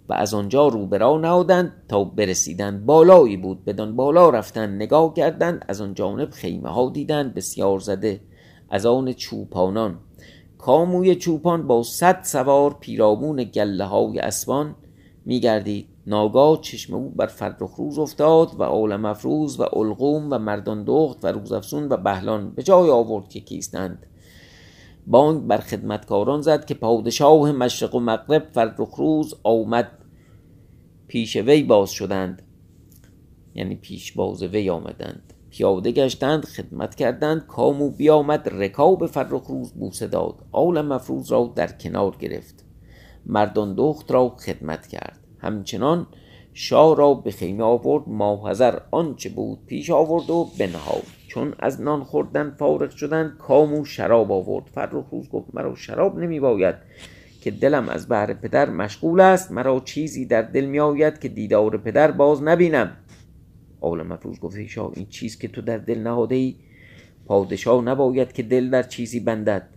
و 0.08 0.12
از 0.12 0.34
آنجا 0.34 0.68
رو 0.68 0.86
برا 0.86 1.18
نهادند 1.18 1.72
تا 1.88 2.04
برسیدند. 2.04 2.86
بالایی 2.86 3.36
بود. 3.36 3.64
بدان 3.64 3.96
بالا 3.96 4.30
رفتند. 4.30 4.82
نگاه 4.82 5.14
کردند. 5.14 5.64
از 5.68 5.80
آن 5.80 5.94
جانب 5.94 6.30
خیمه 6.30 6.68
ها 6.68 6.90
دیدند. 6.90 7.34
بسیار 7.34 7.78
زده. 7.78 8.20
از 8.70 8.86
آن 8.86 9.12
چوپانان 9.12 9.98
کاموی 10.61 11.14
چوپان 11.14 11.66
با 11.66 11.83
صد 11.83 12.23
سوار 12.23 12.77
پیرامون 12.81 13.44
گله 13.44 13.85
های 13.85 14.18
اسبان 14.18 14.75
میگردید. 15.25 15.88
ناگاه 16.07 16.61
چشم 16.61 16.94
او 16.94 17.11
بر 17.11 17.27
فرخ 17.27 17.75
روز 17.75 17.99
افتاد 17.99 18.61
و 18.61 18.62
عالم 18.62 19.05
افروز 19.05 19.61
و 19.61 19.62
القوم 19.62 20.29
و 20.31 20.38
مردان 20.38 20.85
دخت 20.85 21.25
و 21.25 21.29
روزافسون 21.29 21.88
و 21.88 21.96
بهلان 21.96 22.51
به 22.51 22.62
جای 22.62 22.90
آورد 22.90 23.29
که 23.29 23.40
کیستند. 23.40 24.07
بانگ 25.07 25.46
بر 25.46 25.59
خدمتکاران 25.59 26.42
زد 26.42 26.64
که 26.64 26.75
پادشاه 26.75 27.53
مشرق 27.53 27.94
و 27.94 28.01
مغرب 28.01 28.49
فرخ 28.53 28.94
روز 28.94 29.35
آمد. 29.42 29.90
پیش 31.09 31.37
وی 31.37 31.62
باز 31.62 31.90
شدند. 31.90 32.42
یعنی 33.55 33.75
پیش 33.75 34.12
باز 34.12 34.42
وی 34.42 34.70
آمدند. 34.70 35.33
پیاده 35.50 35.92
گشتند 35.92 36.44
خدمت 36.44 36.94
کردند. 36.94 37.46
کامو 37.46 37.90
بیامد 37.90 38.48
رکاب 38.52 39.06
فرخ 39.06 39.46
روز 39.46 39.72
بوسه 39.72 40.06
داد. 40.06 40.34
آل 40.52 40.80
مفروض 40.80 41.32
را 41.32 41.52
در 41.56 41.66
کنار 41.66 42.16
گرفت. 42.16 42.64
مردان 43.26 43.74
دخت 43.74 44.12
را 44.12 44.28
خدمت 44.28 44.86
کرد. 44.86 45.18
همچنان 45.38 46.06
شاه 46.52 46.96
را 46.96 47.14
به 47.14 47.30
خیمه 47.30 47.64
آورد. 47.64 48.04
ماهزر 48.06 48.78
آنچه 48.90 49.28
بود 49.28 49.58
پیش 49.66 49.90
آورد 49.90 50.30
و 50.30 50.48
بنهاد. 50.58 51.02
چون 51.28 51.54
از 51.58 51.80
نان 51.80 52.04
خوردن 52.04 52.50
فارغ 52.58 52.90
شدند 52.90 53.38
کامو 53.38 53.84
شراب 53.84 54.32
آورد. 54.32 54.64
فرخ 54.66 55.04
روز 55.12 55.28
گفت 55.28 55.54
مرا 55.54 55.74
شراب 55.74 56.18
نمی 56.18 56.40
باید 56.40 56.74
که 57.40 57.50
دلم 57.50 57.88
از 57.88 58.08
بهر 58.08 58.34
پدر 58.34 58.70
مشغول 58.70 59.20
است. 59.20 59.52
مرا 59.52 59.80
چیزی 59.80 60.26
در 60.26 60.42
دل 60.42 60.64
می 60.64 60.80
آید 60.80 61.18
که 61.18 61.28
دیدار 61.28 61.76
پدر 61.76 62.10
باز 62.10 62.42
نبینم. 62.42 62.96
آل 63.81 64.03
مفروض 64.03 64.38
گفت 64.38 64.66
شاه 64.66 64.93
این 64.95 65.07
چیز 65.07 65.38
که 65.38 65.49
تو 65.49 65.62
در 65.62 65.79
دل 65.79 65.99
نهاده 65.99 66.35
ای 66.35 66.57
پادشاه 67.27 67.85
نباید 67.85 68.33
که 68.33 68.43
دل 68.43 68.71
در 68.71 68.83
چیزی 68.83 69.21
بندد. 69.21 69.69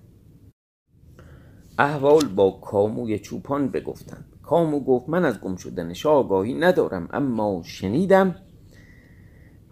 احوال 1.79 2.25
با 2.25 2.51
کاموی 2.51 3.19
چوپان 3.19 3.67
بگفتند. 3.67 4.25
کامو 4.43 4.79
گفت 4.79 5.09
من 5.09 5.25
از 5.25 5.41
گم 5.41 5.55
شدن 5.55 5.93
شاه 5.93 6.47
ندارم 6.47 7.09
اما 7.13 7.61
شنیدم 7.65 8.35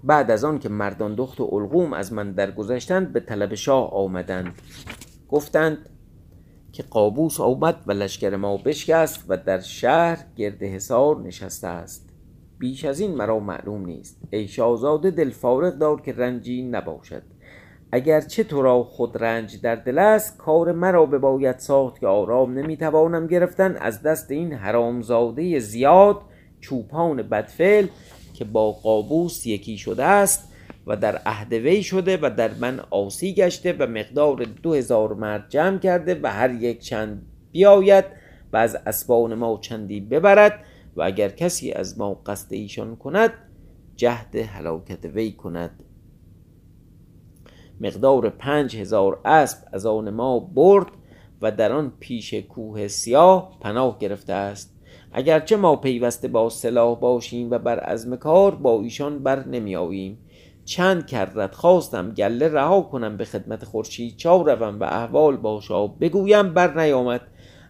بعد 0.03 0.31
از 0.31 0.43
آن 0.43 0.59
که 0.59 0.69
مردان 0.69 1.15
دخت 1.15 1.41
و 1.41 1.49
القوم 1.51 1.93
از 1.93 2.13
من 2.13 2.31
درگذشتند 2.31 3.13
به 3.13 3.19
طلب 3.19 3.53
شاه 3.53 3.93
آمدند. 3.93 4.53
گفتند 5.29 5.77
که 6.71 6.83
قابوس 6.83 7.39
آمد 7.39 7.83
و 7.87 7.91
لشکر 7.91 8.35
ما 8.35 8.57
بشکست 8.57 9.25
و 9.27 9.37
در 9.37 9.59
شهر 9.59 10.25
گرد 10.35 10.63
حصار 10.63 11.21
نشسته 11.21 11.67
است. 11.67 12.10
بیش 12.61 12.85
از 12.85 12.99
این 12.99 13.15
مرا 13.15 13.39
معلوم 13.39 13.85
نیست. 13.85 14.21
ای 14.29 14.47
شاهزاده 14.47 15.11
دل 15.11 15.29
فارغ 15.29 15.77
دار 15.77 16.01
که 16.01 16.13
رنجی 16.13 16.63
نباشد. 16.63 17.23
اگرچه 17.91 18.43
تو 18.43 18.61
را 18.61 18.83
خود 18.83 19.23
رنج 19.23 19.61
در 19.61 19.75
دل 19.75 19.97
است 19.97 20.37
کار 20.37 20.71
مرا 20.71 21.05
به 21.05 21.17
باید 21.17 21.59
ساخت 21.59 21.99
که 21.99 22.07
آرام 22.07 22.53
نمی‌توانم 22.53 23.27
گرفتن. 23.27 23.75
از 23.75 24.01
دست 24.01 24.31
این 24.31 24.53
حرامزاده 24.53 25.59
زیاد 25.59 26.21
چوپان 26.59 27.21
بدفعل 27.21 27.87
که 28.33 28.45
با 28.45 28.71
قابوس 28.71 29.45
یکی 29.45 29.77
شده 29.77 30.03
است 30.03 30.53
و 30.87 30.95
در 30.95 31.17
عهد 31.25 31.53
وی 31.53 31.83
شده 31.83 32.17
و 32.21 32.29
در 32.37 32.51
من 32.59 32.79
آسی 32.89 33.33
گشته 33.33 33.73
و 33.73 33.87
مقدار 33.87 34.45
دو 34.63 34.73
هزار 34.73 35.13
مرد 35.13 35.45
جمع 35.49 35.77
کرده 35.77 36.19
و 36.23 36.27
هر 36.27 36.51
یک 36.51 36.79
چند 36.79 37.21
بیاید 37.51 38.05
و 38.53 38.57
از 38.57 38.77
اسبان 38.85 39.33
ما 39.33 39.57
چندی 39.61 39.99
ببرد. 40.01 40.63
و 40.95 41.01
اگر 41.01 41.29
کسی 41.29 41.71
از 41.71 41.99
ما 41.99 42.13
قصد 42.13 42.53
ایشان 42.53 42.95
کند 42.95 43.31
جهد 43.95 44.35
هلاکت 44.35 45.05
وی 45.05 45.31
کند. 45.31 45.83
مقدار 47.81 48.29
پنج 48.29 48.77
هزار 48.77 49.21
اسب 49.25 49.57
از 49.71 49.85
آن 49.85 50.09
ما 50.09 50.39
برد 50.39 50.87
و 51.41 51.51
در 51.51 51.71
آن 51.71 51.93
پیش 51.99 52.33
کوه 52.33 52.87
سیاه 52.87 53.57
پناه 53.61 53.99
گرفته 53.99 54.33
است. 54.33 54.73
اگرچه 55.11 55.55
ما 55.55 55.75
پیوسته 55.75 56.27
با 56.27 56.49
سلاح 56.49 56.99
باشیم 56.99 57.51
و 57.51 57.57
بر 57.57 57.79
عزم 57.79 58.15
کار 58.15 58.55
با 58.55 58.81
ایشان 58.81 59.23
بر 59.23 59.47
نمی 59.47 59.75
آییم 59.75 60.17
چند 60.65 61.07
کردت 61.07 61.55
خواستم 61.55 62.11
گله 62.11 62.49
رها 62.49 62.81
کنم 62.81 63.17
به 63.17 63.25
خدمت 63.25 63.65
خورشید 63.65 64.17
چاو 64.17 64.43
روم 64.43 64.79
و 64.79 64.83
احوال 64.83 65.37
باشا 65.37 65.87
بگویم 65.87 66.53
بر 66.53 66.81
نیامد. 66.81 67.21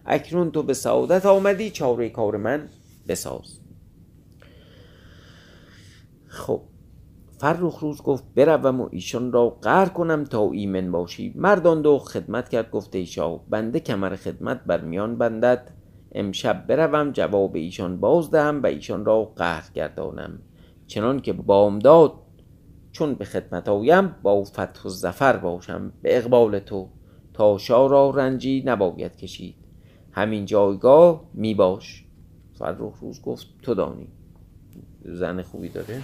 اکنون 0.06 0.50
تو 0.50 0.62
به 0.62 0.74
سعادت 0.74 1.26
آمدی 1.26 1.70
چاره 1.70 2.08
کار 2.08 2.36
من. 2.36 2.68
بساز. 3.12 3.60
خب 6.26 6.60
فرخ 7.38 7.78
روز 7.78 8.02
گفت 8.02 8.24
بروم 8.34 8.80
و 8.80 8.88
ایشان 8.90 9.32
را 9.32 9.50
قهر 9.50 9.88
کنم 9.88 10.24
تا 10.24 10.50
ایمن 10.50 10.92
باشی. 10.92 11.32
مردان 11.36 11.82
دو 11.82 11.98
خدمت 11.98 12.48
کرد 12.48 12.70
گفته 12.70 12.98
ایشا 12.98 13.36
بنده 13.36 13.80
کمر 13.80 14.16
خدمت 14.16 14.64
بر 14.66 14.80
میان 14.80 15.18
بندد. 15.18 15.70
امشب 16.12 16.66
بروم 16.66 17.10
جواب 17.10 17.56
ایشان 17.56 18.00
باز 18.00 18.30
دهم 18.30 18.62
و 18.62 18.66
ایشان 18.66 19.04
را 19.04 19.24
قهر 19.24 19.70
گردانم. 19.74 20.38
چنان 20.86 21.20
که 21.20 21.32
بامداد 21.32 22.12
چون 22.92 23.14
به 23.14 23.24
خدمت 23.24 23.68
آیم 23.68 24.16
با 24.22 24.44
فتح 24.44 24.82
و 24.84 24.88
زفر 24.88 25.36
باشم. 25.36 25.92
به 26.02 26.18
اقبال 26.18 26.58
تو 26.58 26.88
تا 27.34 27.58
شاه 27.58 27.90
را 27.90 28.10
رنجی 28.10 28.62
نباید 28.66 29.16
کشید. 29.16 29.56
همین 30.12 30.44
جایگاه 30.44 31.24
می 31.34 31.54
باش. 31.54 32.01
فرخ 32.62 32.98
روز 33.00 33.22
گفت 33.22 33.46
تو 33.62 33.74
دانی 33.74 34.06
زن 35.04 35.42
خوبی 35.42 35.68
داره؟ 35.68 36.00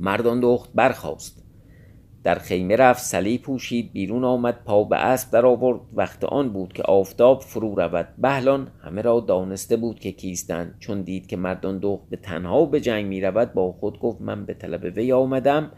مردان 0.00 0.40
دخت 0.40 0.70
برخاست. 0.74 1.44
در 2.22 2.34
خیمه 2.34 2.76
رفت 2.76 3.02
سلی 3.02 3.38
پوشید 3.38 3.92
بیرون 3.92 4.24
آمد 4.24 4.64
پا 4.64 4.84
به 4.84 4.96
اسب 4.96 5.30
در 5.30 5.46
آورد. 5.46 5.80
وقت 5.94 6.24
آن 6.24 6.52
بود 6.52 6.72
که 6.72 6.82
آفتاب 6.82 7.40
فرو 7.40 7.74
رود. 7.74 8.08
بهلان 8.18 8.68
همه 8.80 9.02
را 9.02 9.20
دانسته 9.20 9.76
بود 9.76 10.00
که 10.00 10.12
کیستند 10.12 10.76
چون 10.78 11.02
دید 11.02 11.26
که 11.26 11.36
مردان 11.36 11.78
دخت 11.78 12.08
به 12.10 12.16
تنها 12.16 12.66
به 12.66 12.80
جنگ 12.80 13.06
می 13.06 13.20
رود 13.20 13.52
با 13.52 13.72
خود 13.72 13.98
گفت 13.98 14.20
من 14.20 14.46
به 14.46 14.54
طلب 14.54 14.96
وی 14.96 15.12
آمدم. 15.12 15.72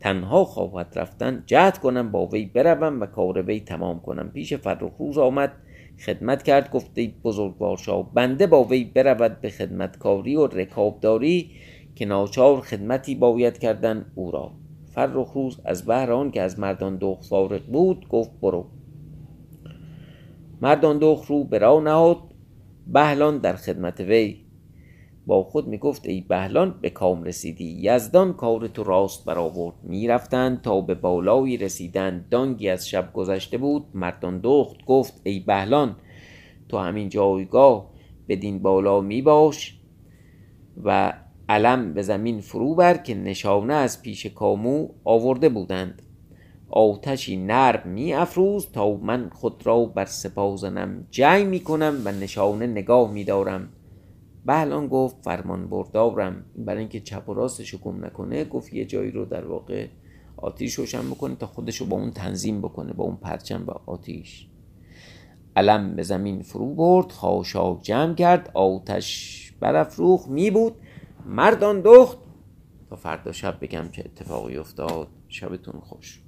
تنها 0.00 0.44
خواهد 0.44 0.92
رفتن 0.96 1.42
جهد 1.46 1.78
کنم 1.78 2.10
با 2.10 2.26
وی 2.26 2.46
بروم 2.46 3.00
و 3.00 3.06
کار 3.06 3.42
وی 3.42 3.60
تمام 3.60 4.00
کنم. 4.00 4.30
پیش 4.30 4.54
فرخ 4.54 4.92
روز 4.98 5.18
آمد. 5.18 5.52
خدمت 5.98 6.42
کرد 6.42 6.70
گفته 6.70 7.12
بزرگوار 7.24 7.76
شاه 7.76 8.14
بنده 8.14 8.46
با 8.46 8.64
وی 8.64 8.84
برود 8.84 9.40
به 9.40 9.50
خدمتکاری 9.50 10.36
و 10.36 10.46
رکابداری 10.46 11.50
که 11.94 12.06
ناچار 12.06 12.60
خدمتی 12.60 13.14
باید 13.14 13.58
کردن 13.58 14.06
او 14.14 14.30
را. 14.30 14.52
فرخ 14.94 15.32
روز 15.32 15.60
از 15.64 15.84
بهر 15.84 16.30
که 16.30 16.42
از 16.42 16.58
مردان 16.58 16.98
دخ 17.00 17.22
فارغ 17.28 17.62
بود 17.62 18.08
گفت 18.08 18.30
برو. 18.42 18.66
مردان 20.60 20.98
دخ 20.98 21.26
رو 21.26 21.44
به 21.44 21.58
راه 21.58 21.82
نهاد 21.82 22.18
بهلان 22.86 23.38
در 23.38 23.56
خدمت 23.56 24.00
وی. 24.00 24.43
با 25.26 25.42
خود 25.42 25.66
می 25.66 25.78
گفت 25.78 26.06
ای 26.06 26.20
بهلان 26.20 26.74
به 26.80 26.90
کام 26.90 27.22
رسیدی. 27.22 27.78
یزدان 27.80 28.32
کار 28.32 28.66
تو 28.66 28.84
راست 28.84 29.24
برآورد. 29.24 29.74
می‌رفتند 29.82 30.62
تا 30.62 30.80
به 30.80 30.94
بالایی 30.94 31.56
رسیدند. 31.56 32.28
دانگی 32.30 32.68
از 32.68 32.88
شب 32.88 33.12
گذشته 33.12 33.58
بود. 33.58 33.84
مردان 33.94 34.40
دخت. 34.42 34.84
گفت 34.86 35.20
ای 35.24 35.40
بهلان 35.40 35.96
تو 36.68 36.78
همین 36.78 37.08
جایگاه 37.08 37.90
بدین 38.28 38.62
بالا 38.62 39.00
می 39.00 39.22
باش 39.22 39.80
و 40.84 41.12
علم 41.48 41.94
به 41.94 42.02
زمین 42.02 42.40
فرو 42.40 42.74
بر 42.74 42.96
که 42.96 43.14
نشانه 43.14 43.74
از 43.74 44.02
پیش 44.02 44.26
کامو 44.26 44.88
آورده 45.04 45.48
بودند. 45.48 46.02
آتشی 46.70 47.36
نرم 47.36 47.88
می 47.88 48.14
افروز 48.14 48.72
تا 48.72 48.96
من 48.96 49.30
خود 49.32 49.66
را 49.66 49.84
بر 49.84 50.04
سپاه 50.04 50.56
زنم 50.56 51.06
جنگ 51.10 51.46
می 51.46 51.60
کنم 51.60 52.02
و 52.04 52.12
نشانه 52.12 52.66
نگاه 52.66 53.12
می 53.12 53.24
دارم 53.24 53.68
بهلان 54.46 54.88
گفت 54.88 55.16
فرمان 55.22 55.68
بردارم 55.68 56.44
برای 56.56 56.78
اینکه 56.78 57.00
چپ 57.00 57.28
و 57.28 57.34
راستش 57.34 57.74
گم 57.74 58.04
نکنه 58.04 58.44
گفت 58.44 58.72
یه 58.72 58.84
جایی 58.84 59.10
رو 59.10 59.24
در 59.24 59.44
واقع 59.44 59.86
آتیش 60.36 60.74
روشن 60.74 61.10
بکنه 61.10 61.34
تا 61.34 61.46
خودش 61.46 61.76
رو 61.76 61.86
با 61.86 61.96
اون 61.96 62.10
تنظیم 62.10 62.60
بکنه 62.60 62.92
با 62.92 63.04
اون 63.04 63.16
پرچم 63.16 63.64
و 63.66 63.70
آتیش. 63.90 64.46
علم 65.56 65.96
به 65.96 66.02
زمین 66.02 66.42
فرو 66.42 66.74
برد 66.74 67.12
خاشاک 67.12 67.82
جمع 67.82 68.14
کرد 68.14 68.50
آتش 68.54 69.52
برافروخ 69.60 70.28
می 70.28 70.50
بود 70.50 70.74
مردان 71.26 71.80
دخت 71.80 72.18
تا 72.90 72.96
فردا 72.96 73.32
شب 73.32 73.58
بگم 73.60 73.88
که 73.88 74.04
اتفاقی 74.04 74.56
افتاد. 74.56 75.08
شبتون 75.28 75.80
خوش. 75.80 76.23